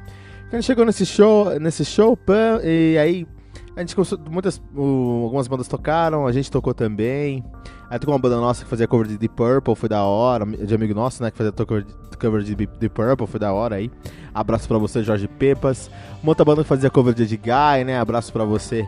A 0.51 0.57
gente 0.57 0.65
chegou 0.65 0.85
nesse 0.85 1.07
show, 1.07 1.57
nesse 1.61 1.85
show, 1.85 2.17
pã, 2.17 2.59
e 2.65 2.99
aí 2.99 3.29
a 3.77 3.81
gente 3.81 3.95
começou, 3.95 4.19
muitas, 4.29 4.61
uh, 4.75 5.23
algumas 5.23 5.47
bandas 5.47 5.69
tocaram, 5.69 6.27
a 6.27 6.33
gente 6.33 6.51
tocou 6.51 6.75
também. 6.75 7.45
Aí 7.89 7.97
tocou 8.01 8.13
uma 8.13 8.21
banda 8.21 8.39
nossa 8.39 8.65
que 8.65 8.71
fazia 8.71 8.89
cover 8.89 9.07
de 9.07 9.17
Deep 9.17 9.37
Purple, 9.37 9.77
foi 9.77 9.89
da 9.89 10.03
hora, 10.03 10.45
de 10.45 10.75
amigo 10.75 10.95
nosso, 10.95 11.23
né, 11.23 11.31
que 11.31 11.39
fazia 11.39 11.53
cover 11.53 11.85
de, 11.85 12.19
cover 12.19 12.43
de 12.43 12.57
Deep 12.57 12.89
Purple, 12.89 13.27
foi 13.29 13.39
da 13.39 13.53
hora 13.53 13.77
aí. 13.77 13.89
Abraço 14.35 14.67
pra 14.67 14.79
você, 14.79 15.05
Jorge 15.05 15.29
Pepas. 15.29 15.89
Uma 16.25 16.33
outra 16.33 16.45
banda 16.45 16.63
que 16.63 16.69
fazia 16.69 16.91
cover 16.91 17.15
de 17.15 17.37
Guy, 17.37 17.85
né, 17.87 18.01
abraço 18.01 18.33
pra 18.33 18.45
você 18.45 18.85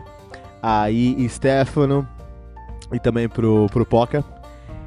aí, 0.61 1.25
Stefano. 1.29 2.05
E 2.91 2.99
também 2.99 3.29
pro, 3.29 3.67
pro 3.71 3.85
Poca. 3.85 4.42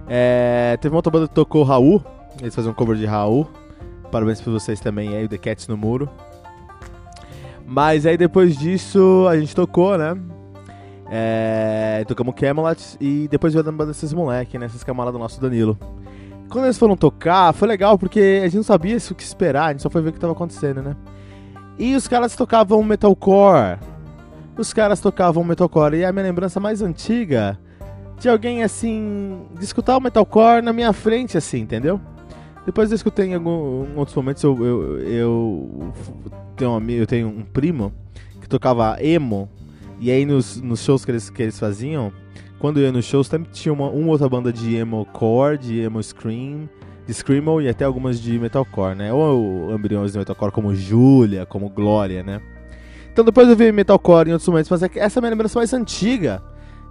É, 0.09 0.77
teve 0.81 0.93
uma 0.93 0.99
outra 0.99 1.11
banda 1.11 1.29
que 1.29 1.35
tocou 1.35 1.63
Raul. 1.63 2.03
Eles 2.41 2.55
faziam 2.55 2.73
um 2.73 2.75
cover 2.75 2.97
de 2.97 3.07
Raul. 3.07 3.49
Parabéns 4.11 4.41
pra 4.41 4.53
vocês 4.53 4.81
também 4.81 5.15
aí, 5.15 5.25
o 5.25 5.29
The 5.29 5.39
Cats 5.39 5.69
no 5.69 5.77
Muro. 5.77 6.09
Mas 7.67 8.07
aí 8.07 8.17
depois 8.17 8.57
disso 8.57 9.27
a 9.29 9.39
gente 9.39 9.55
tocou, 9.55 9.99
né? 9.99 10.17
É, 11.09 12.05
tocamos 12.07 12.35
Camelot 12.35 12.97
e 13.01 13.29
depois 13.29 13.53
veio 13.53 13.67
a 13.67 13.73
banda 13.73 13.87
desses 13.87 14.13
moleques, 14.13 14.59
né? 14.59 14.67
Esses 14.67 14.85
camaradas 14.85 15.19
do 15.19 15.23
nosso 15.23 15.41
Danilo. 15.41 15.77
Quando 16.49 16.65
eles 16.65 16.79
foram 16.79 16.97
tocar, 16.97 17.53
foi 17.53 17.67
legal 17.67 17.99
porque 17.99 18.41
a 18.41 18.45
gente 18.45 18.57
não 18.57 18.63
sabia 18.63 18.97
o 18.97 19.15
que 19.15 19.23
esperar, 19.23 19.67
a 19.67 19.71
gente 19.73 19.83
só 19.83 19.91
foi 19.91 20.01
ver 20.01 20.11
o 20.11 20.13
que 20.13 20.21
tava 20.21 20.33
acontecendo, 20.33 20.81
né? 20.81 20.97
E 21.79 21.95
os 21.97 22.07
caras 22.07 22.35
tocavam 22.37 22.83
metalcore. 22.83 23.79
Os 24.57 24.73
caras 24.73 25.01
tocavam 25.01 25.45
metalcore. 25.45 25.97
E 25.97 26.05
a 26.05 26.13
minha 26.13 26.25
lembrança 26.25 26.59
mais 26.59 26.81
antiga 26.81 27.59
de 28.19 28.29
alguém 28.29 28.63
assim. 28.63 29.43
de 29.59 29.65
escutar 29.65 29.97
o 29.97 30.01
metalcore 30.01 30.63
na 30.63 30.73
minha 30.73 30.93
frente, 30.93 31.37
assim, 31.37 31.61
entendeu? 31.61 32.01
Depois 32.65 32.91
eu 32.91 32.97
escutei 32.97 33.27
em 33.27 33.35
algum, 33.35 33.87
em 33.87 33.97
outros 33.97 34.17
momentos, 34.17 34.43
eu, 34.43 34.65
eu, 34.65 34.99
eu, 35.01 35.93
tenho 36.57 36.71
um, 36.73 36.91
eu 36.91 37.07
tenho 37.07 37.29
um 37.29 37.43
primo 37.43 37.93
que 38.41 38.49
tocava 38.49 38.97
emo, 39.01 39.49
e 40.01 40.11
aí 40.11 40.27
nos, 40.27 40.61
nos 40.61 40.83
shows 40.83 41.05
que 41.05 41.13
eles, 41.13 41.31
que 41.31 41.43
eles 41.43 41.59
faziam, 41.61 42.13
quando 42.59 42.81
eu 42.81 42.85
ia 42.85 42.93
nos 42.93 43.05
shows, 43.05 43.29
sempre 43.29 43.51
tinha 43.53 43.73
uma, 43.73 43.89
uma 43.89 44.11
outra 44.11 44.29
banda 44.29 44.53
de 44.53 44.75
emo 44.75 45.05
core, 45.13 45.59
de 45.59 45.79
emo 45.79 46.03
scream, 46.03 46.69
de 47.07 47.15
screamo 47.15 47.61
e 47.61 47.69
até 47.69 47.85
algumas 47.85 48.21
de 48.21 48.37
metalcore, 48.37 48.97
né? 48.97 49.13
Ou 49.13 49.73
embriões 49.73 50.13
de 50.13 50.19
metalcore 50.19 50.51
como 50.51 50.75
Julia, 50.75 51.47
como 51.47 51.69
Glória, 51.69 52.25
né? 52.25 52.41
Então 53.13 53.25
depois 53.25 53.49
eu 53.49 53.55
vi 53.55 53.71
metalcore 53.71 54.29
em 54.29 54.33
outros 54.33 54.49
momentos, 54.49 54.71
mas 54.71 54.83
é 54.83 54.91
essa 54.97 55.19
é 55.19 55.21
a 55.21 55.23
minha 55.23 55.31
lembrança 55.31 55.57
mais 55.57 55.73
antiga 55.73 56.43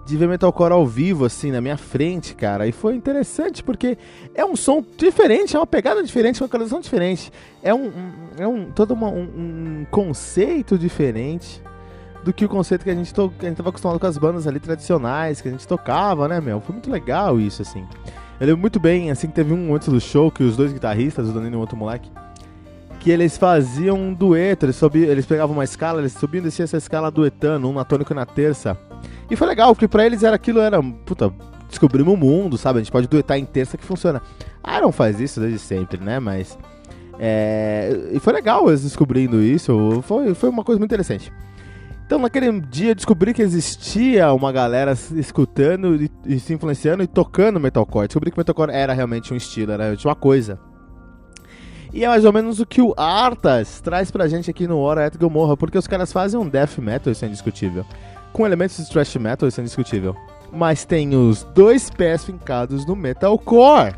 de 0.06 0.16
ver 0.16 0.28
metalcore 0.28 0.72
ao 0.72 0.86
vivo, 0.86 1.26
assim, 1.26 1.52
na 1.52 1.60
minha 1.60 1.78
frente, 1.78 2.36
cara. 2.36 2.68
E 2.68 2.72
foi 2.72 2.96
interessante 2.96 3.64
porque 3.64 3.98
é 4.36 4.46
um 4.46 4.56
som 4.56 4.84
diferente, 4.98 5.56
é 5.56 5.60
uma 5.60 5.66
pegada 5.66 6.04
diferente, 6.04 6.40
uma 6.40 6.46
localização 6.46 6.80
diferente. 6.80 7.32
É 7.64 7.74
um, 7.74 7.88
um 7.88 8.14
é 8.38 8.48
um 8.48 8.72
todo 8.72 8.94
uma, 8.94 9.10
um, 9.10 9.24
um, 9.24 9.86
conceito 9.90 10.78
diferente 10.78 11.62
do 12.24 12.32
que 12.32 12.46
o 12.46 12.50
conceito 12.50 12.84
que 12.84 12.90
a 12.90 12.96
gente, 12.96 13.12
to, 13.14 13.34
que 13.38 13.46
a 13.46 13.50
gente 13.50 13.58
tava 13.58 13.70
acostumado 13.70 14.00
com 14.00 14.06
as 14.06 14.18
bandas 14.18 14.46
ali 14.46 14.60
tradicionais, 14.60 15.42
que 15.42 15.48
a 15.48 15.52
gente 15.52 15.68
tocava, 15.68 16.28
né, 16.28 16.40
meu? 16.40 16.62
Foi 16.62 16.74
muito 16.74 16.90
legal 16.90 17.40
isso, 17.40 17.64
assim. 17.64 17.84
Eu 18.40 18.48
lembro 18.48 18.62
muito 18.62 18.80
bem, 18.80 19.10
assim, 19.10 19.28
que 19.28 19.34
teve 19.34 19.54
um 19.54 19.74
antes 19.74 19.88
do 19.88 20.00
show 20.00 20.30
que 20.30 20.44
os 20.44 20.56
dois 20.56 20.72
guitarristas, 20.72 21.30
o 21.30 21.32
Danilo 21.32 21.54
e 21.54 21.58
o 21.58 21.60
outro 21.60 21.78
moleque, 21.78 22.12
que 23.00 23.10
eles 23.10 23.38
faziam 23.38 23.98
um 23.98 24.14
dueto, 24.14 24.66
eles, 24.66 24.76
subiam, 24.76 25.10
eles 25.10 25.26
pegavam 25.26 25.56
uma 25.56 25.64
escala, 25.64 26.00
eles 26.00 26.14
subiam 26.14 26.42
e 26.42 26.46
desciam 26.46 26.64
essa 26.64 26.78
escala 26.78 27.10
duetando, 27.10 27.70
um 27.70 27.74
na 27.74 27.86
tônica 27.86 28.14
e 28.14 28.16
na 28.16 28.26
terça. 28.26 28.78
E 29.30 29.36
foi 29.36 29.48
legal, 29.48 29.74
porque 29.74 29.88
pra 29.88 30.06
eles 30.06 30.24
era 30.24 30.36
aquilo, 30.36 30.60
era, 30.60 30.82
puta, 30.82 31.34
descobrimos 31.70 32.14
o 32.14 32.18
mundo, 32.18 32.58
sabe? 32.58 32.80
A 32.80 32.82
gente 32.82 32.92
pode 32.92 33.08
duetar 33.08 33.38
em 33.38 33.46
terça 33.46 33.78
que 33.78 33.84
funciona. 33.84 34.22
Iron 34.78 34.92
faz 34.92 35.20
isso 35.20 35.40
desde 35.40 35.60
sempre, 35.60 36.00
né? 36.00 36.20
Mas. 36.20 36.58
É... 37.18 38.10
E 38.12 38.20
foi 38.20 38.34
legal 38.34 38.68
eles 38.68 38.84
descobrindo 38.84 39.42
isso, 39.42 40.02
foi, 40.04 40.34
foi 40.34 40.50
uma 40.50 40.64
coisa 40.64 40.80
muito 40.80 40.90
interessante. 40.90 41.32
Então, 42.06 42.20
naquele 42.20 42.62
dia, 42.62 42.94
descobri 42.94 43.34
que 43.34 43.42
existia 43.42 44.32
uma 44.32 44.52
galera 44.52 44.94
escutando 45.16 45.96
e, 45.96 46.12
e 46.26 46.40
se 46.40 46.54
influenciando 46.54 47.02
e 47.02 47.08
tocando 47.08 47.60
metalcore. 47.60 48.08
Descobri 48.08 48.30
que 48.30 48.38
metalcore 48.38 48.72
era 48.72 48.94
realmente 48.94 49.34
um 49.34 49.38
estilo, 49.38 49.72
era 49.72 49.86
realmente 49.86 50.08
uma 50.08 50.14
coisa. 50.14 50.60
E 51.92 52.04
é 52.04 52.08
mais 52.08 52.26
ou 52.26 52.34
menos 52.34 52.60
o 52.60 52.66
que 52.66 52.82
o 52.82 52.94
Artas 52.96 53.82
traz 53.82 54.12
pra 54.12 54.28
gente 54.28 54.52
aqui 54.52 54.68
no 54.68 54.78
Hora 54.78 55.08
Et 55.08 55.18
Gomorra, 55.18 55.58
porque 55.58 55.78
os 55.78 55.88
caras 55.88 56.12
fazem 56.12 56.40
um 56.40 56.48
death 56.48 56.78
metal, 56.78 57.12
isso 57.12 57.26
é 57.26 57.28
indiscutível. 57.28 57.86
Com 58.36 58.46
elementos 58.46 58.76
de 58.76 58.92
thrash 58.92 59.16
metal, 59.16 59.48
isso 59.48 59.62
é 59.62 59.64
indiscutível. 59.64 60.14
Mas 60.52 60.84
tem 60.84 61.16
os 61.16 61.46
dois 61.56 61.90
pés 61.90 62.26
fincados 62.26 62.86
no 62.86 62.94
metalcore. 62.94 63.96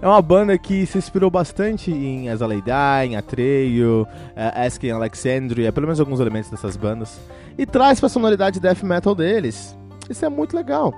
É 0.00 0.08
uma 0.08 0.22
banda 0.22 0.56
que 0.56 0.86
se 0.86 0.96
inspirou 0.96 1.30
bastante 1.30 1.90
em 1.90 2.30
Azalea 2.30 3.04
em 3.04 3.14
Atreio, 3.14 4.08
uh, 4.08 4.66
Asking 4.66 4.92
Alexandria, 4.92 5.70
pelo 5.70 5.86
menos 5.86 6.00
alguns 6.00 6.20
elementos 6.20 6.50
dessas 6.50 6.74
bandas, 6.74 7.20
e 7.58 7.66
traz 7.66 8.00
pra 8.00 8.08
sonoridade 8.08 8.58
death 8.58 8.82
metal 8.82 9.14
deles. 9.14 9.76
Isso 10.08 10.24
é 10.24 10.30
muito 10.30 10.56
legal. 10.56 10.94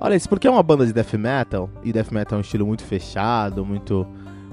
Olha, 0.00 0.14
isso 0.14 0.30
porque 0.30 0.48
é 0.48 0.50
uma 0.50 0.62
banda 0.62 0.86
de 0.86 0.94
death 0.94 1.12
metal, 1.12 1.68
e 1.84 1.92
death 1.92 2.10
metal 2.10 2.36
é 2.36 2.38
um 2.38 2.40
estilo 2.40 2.64
muito 2.64 2.82
fechado, 2.82 3.66
muito 3.66 4.06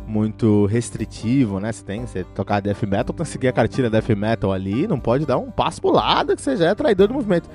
muito 0.08 0.66
restritivo, 0.66 1.60
né? 1.60 1.72
Você 1.72 1.84
tem, 1.84 2.06
você 2.06 2.24
tocar 2.24 2.62
death 2.62 2.84
metal, 2.84 3.14
tem 3.16 3.26
que 3.26 3.32
seguir 3.32 3.48
a 3.48 3.54
cartilha 3.54 3.90
death 3.90 4.10
metal 4.10 4.52
ali, 4.52 4.88
não 4.88 5.00
pode 5.00 5.26
dar 5.26 5.38
um 5.38 5.50
passo 5.50 5.82
pro 5.82 5.92
lado 5.92 6.36
que 6.36 6.42
você 6.42 6.58
já 6.58 6.70
é 6.70 6.76
traidor 6.76 7.08
do 7.08 7.14
movimento. 7.14 7.50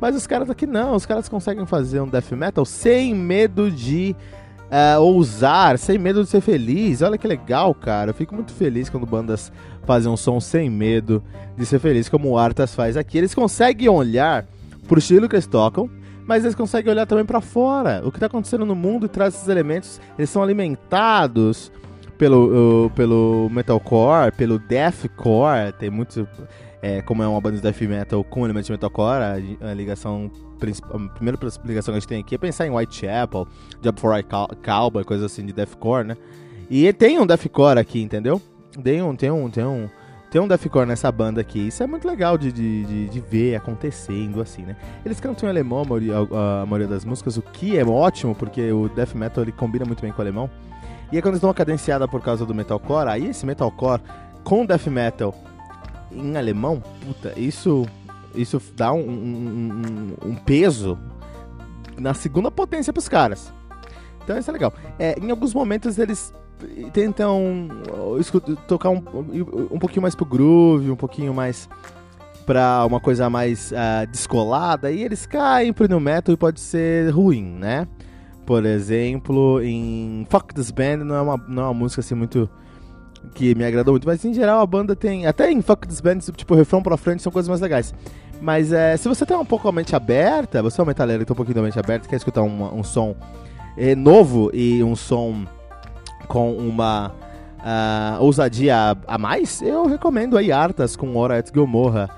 Mas 0.00 0.14
os 0.14 0.26
caras 0.26 0.48
aqui 0.48 0.66
não, 0.66 0.94
os 0.94 1.04
caras 1.04 1.28
conseguem 1.28 1.66
fazer 1.66 2.00
um 2.00 2.06
death 2.06 2.30
metal 2.32 2.64
sem 2.64 3.14
medo 3.14 3.70
de 3.70 4.14
uh, 4.68 5.00
ousar, 5.00 5.78
sem 5.78 5.98
medo 5.98 6.22
de 6.22 6.30
ser 6.30 6.40
feliz. 6.40 7.02
Olha 7.02 7.18
que 7.18 7.26
legal, 7.26 7.74
cara. 7.74 8.10
Eu 8.10 8.14
fico 8.14 8.34
muito 8.34 8.52
feliz 8.52 8.88
quando 8.88 9.06
bandas 9.06 9.52
fazem 9.84 10.10
um 10.10 10.16
som 10.16 10.38
sem 10.38 10.70
medo 10.70 11.22
de 11.56 11.66
ser 11.66 11.78
feliz, 11.78 12.08
como 12.08 12.30
o 12.30 12.38
Artas 12.38 12.74
faz 12.74 12.96
aqui. 12.96 13.18
Eles 13.18 13.34
conseguem 13.34 13.88
olhar 13.88 14.46
pro 14.86 14.98
estilo 14.98 15.28
que 15.28 15.34
eles 15.34 15.46
tocam, 15.46 15.90
mas 16.26 16.44
eles 16.44 16.54
conseguem 16.54 16.92
olhar 16.92 17.06
também 17.06 17.24
para 17.24 17.40
fora. 17.40 18.02
O 18.04 18.10
que 18.10 18.18
está 18.18 18.26
acontecendo 18.26 18.64
no 18.64 18.74
mundo 18.74 19.06
e 19.06 19.08
traz 19.08 19.34
esses 19.34 19.48
elementos, 19.48 20.00
eles 20.16 20.30
são 20.30 20.42
alimentados 20.42 21.72
pelo, 22.18 22.90
pelo 22.94 23.48
metalcore, 23.50 24.32
pelo 24.36 24.58
deathcore, 24.58 25.72
tem 25.78 25.88
muitos 25.88 26.26
é, 26.82 27.02
como 27.02 27.22
é 27.22 27.28
uma 27.28 27.40
banda 27.40 27.56
de 27.56 27.62
death 27.62 27.80
metal 27.82 28.22
com 28.24 28.44
elementos 28.44 28.66
de 28.66 28.72
metalcore, 28.72 29.22
a, 29.60 29.70
a 29.70 29.74
ligação 29.74 30.30
a 30.60 31.08
primeira 31.14 31.38
ligação 31.64 31.92
que 31.92 31.98
a 31.98 32.00
gente 32.00 32.08
tem 32.08 32.20
aqui 32.20 32.34
é 32.34 32.38
pensar 32.38 32.66
em 32.66 32.70
Whitechapel, 32.70 33.46
Job 33.80 34.00
for 34.00 34.18
I 34.18 34.24
Cowboy, 34.64 35.04
coisa 35.04 35.26
assim 35.26 35.46
de 35.46 35.52
deathcore, 35.52 36.04
né? 36.04 36.16
E 36.68 36.92
tem 36.92 37.18
um 37.18 37.26
deathcore 37.26 37.78
aqui, 37.78 38.02
entendeu? 38.02 38.42
Tem 38.82 39.00
um, 39.00 39.14
tem 39.14 39.30
um, 39.30 39.48
tem 39.48 39.64
um, 39.64 39.88
tem 40.30 40.40
um 40.40 40.48
deathcore 40.48 40.86
nessa 40.86 41.10
banda 41.12 41.40
aqui. 41.40 41.68
Isso 41.68 41.82
é 41.82 41.86
muito 41.86 42.08
legal 42.08 42.36
de, 42.36 42.50
de, 42.50 42.84
de, 42.84 43.08
de 43.08 43.20
ver 43.20 43.54
acontecendo 43.54 44.40
assim, 44.40 44.62
né? 44.62 44.76
Eles 45.04 45.20
cantam 45.20 45.48
em 45.48 45.50
alemão 45.50 45.82
a 45.82 45.84
maioria, 45.84 46.14
a 46.16 46.66
maioria, 46.66 46.88
das 46.88 47.04
músicas, 47.04 47.36
o 47.36 47.42
que 47.42 47.78
é 47.78 47.84
ótimo, 47.84 48.34
porque 48.34 48.72
o 48.72 48.88
death 48.88 49.14
metal 49.14 49.44
ele 49.44 49.52
combina 49.52 49.84
muito 49.84 50.02
bem 50.02 50.10
com 50.10 50.18
o 50.18 50.22
alemão. 50.22 50.50
E 51.10 51.16
aí 51.16 51.22
quando 51.22 51.34
eles 51.34 51.40
dão 51.40 51.48
uma 51.48 51.54
cadenciada 51.54 52.06
por 52.06 52.20
causa 52.20 52.44
do 52.44 52.54
metalcore, 52.54 53.08
aí 53.08 53.26
esse 53.26 53.46
metalcore 53.46 54.02
com 54.44 54.64
death 54.64 54.86
metal 54.86 55.34
em 56.12 56.36
alemão, 56.36 56.82
puta, 57.04 57.32
isso 57.38 57.86
isso 58.34 58.62
dá 58.76 58.92
um, 58.92 59.00
um, 59.00 60.14
um, 60.24 60.34
peso 60.34 60.98
na 61.96 62.14
segunda 62.14 62.50
potência 62.50 62.92
pros 62.92 63.08
caras. 63.08 63.52
Então 64.22 64.38
isso 64.38 64.50
é 64.50 64.52
legal. 64.52 64.72
É, 64.98 65.18
em 65.18 65.30
alguns 65.30 65.54
momentos 65.54 65.98
eles 65.98 66.32
tentam 66.92 67.68
tocar 68.66 68.90
um, 68.90 69.02
um 69.70 69.78
pouquinho 69.78 70.02
mais 70.02 70.14
pro 70.14 70.26
groove, 70.26 70.90
um 70.90 70.96
pouquinho 70.96 71.32
mais 71.32 71.68
pra 72.44 72.84
uma 72.86 73.00
coisa 73.00 73.28
mais 73.28 73.72
uh, 73.72 74.06
descolada, 74.10 74.90
e 74.90 75.02
eles 75.02 75.26
caem 75.26 75.72
pro 75.72 75.88
new 75.88 76.00
metal 76.00 76.32
e 76.32 76.36
pode 76.36 76.60
ser 76.60 77.10
ruim, 77.10 77.42
né? 77.42 77.86
Por 78.48 78.64
exemplo, 78.64 79.60
em 79.62 80.26
Fuck 80.30 80.54
This 80.54 80.70
Band 80.70 81.04
não 81.04 81.14
é 81.14 81.20
uma, 81.20 81.44
não 81.46 81.62
é 81.64 81.66
uma 81.66 81.74
música 81.74 82.00
assim 82.00 82.14
muito 82.14 82.48
que 83.34 83.54
me 83.54 83.62
agradou 83.62 83.92
muito, 83.92 84.06
mas 84.06 84.24
em 84.24 84.32
geral 84.32 84.60
a 84.60 84.66
banda 84.66 84.96
tem. 84.96 85.26
Até 85.26 85.52
em 85.52 85.60
Fuck 85.60 85.86
This 85.86 86.00
Band, 86.00 86.20
tipo, 86.34 86.54
refrão 86.54 86.82
pra 86.82 86.96
frente 86.96 87.22
são 87.22 87.30
coisas 87.30 87.46
mais 87.46 87.60
legais. 87.60 87.92
Mas 88.40 88.72
é, 88.72 88.96
se 88.96 89.06
você 89.06 89.26
tem 89.26 89.36
um 89.36 89.44
pouco 89.44 89.68
a 89.68 89.72
mente 89.72 89.94
aberta, 89.94 90.62
você 90.62 90.80
é 90.80 90.82
um 90.82 90.86
metaleiro 90.86 91.20
que 91.20 91.26
tem 91.26 91.34
um 91.34 91.36
pouquinho 91.36 91.56
da 91.56 91.60
mente 91.60 91.78
aberta, 91.78 92.08
quer 92.08 92.16
escutar 92.16 92.40
um, 92.40 92.74
um 92.74 92.82
som 92.82 93.14
é, 93.76 93.94
novo 93.94 94.50
e 94.54 94.82
um 94.82 94.96
som 94.96 95.44
com 96.26 96.54
uma 96.54 97.12
uh, 97.58 98.24
ousadia 98.24 98.96
a 99.06 99.18
mais, 99.18 99.60
eu 99.60 99.84
recomendo 99.84 100.38
aí 100.38 100.50
Artas 100.50 100.96
com 100.96 101.14
Hora 101.16 101.38
et 101.38 101.52
Gomorra. 101.52 102.08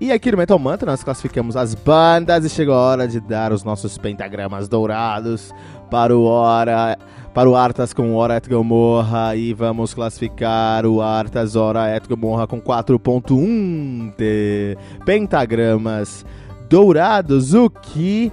E 0.00 0.10
aqui 0.10 0.32
no 0.32 0.38
Metal 0.38 0.58
Mantra 0.58 0.90
nós 0.90 1.04
classificamos 1.04 1.56
as 1.56 1.74
bandas 1.74 2.42
e 2.46 2.48
chegou 2.48 2.74
a 2.74 2.78
hora 2.78 3.06
de 3.06 3.20
dar 3.20 3.52
os 3.52 3.62
nossos 3.62 3.98
pentagramas 3.98 4.66
dourados 4.66 5.52
para 5.90 6.16
o 6.16 6.24
Hora 6.24 6.96
para 7.34 7.50
o 7.50 7.54
Artas 7.54 7.92
com 7.92 8.14
Hora 8.14 8.38
et 8.38 8.48
Gomorra 8.48 9.36
e 9.36 9.52
vamos 9.52 9.92
classificar 9.92 10.86
o 10.86 11.02
Artas 11.02 11.54
Hora 11.54 11.94
et 11.94 12.08
Gomorra 12.08 12.46
com 12.46 12.58
4.1 12.60 14.16
de 14.16 14.76
pentagramas 15.04 16.24
dourados, 16.68 17.52
o 17.52 17.68
que 17.68 18.32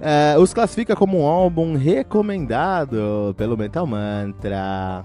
uh, 0.00 0.40
os 0.40 0.52
classifica 0.52 0.96
como 0.96 1.20
um 1.20 1.26
álbum 1.26 1.76
recomendado 1.76 3.34
pelo 3.38 3.56
Metal 3.56 3.86
Mantra. 3.86 5.04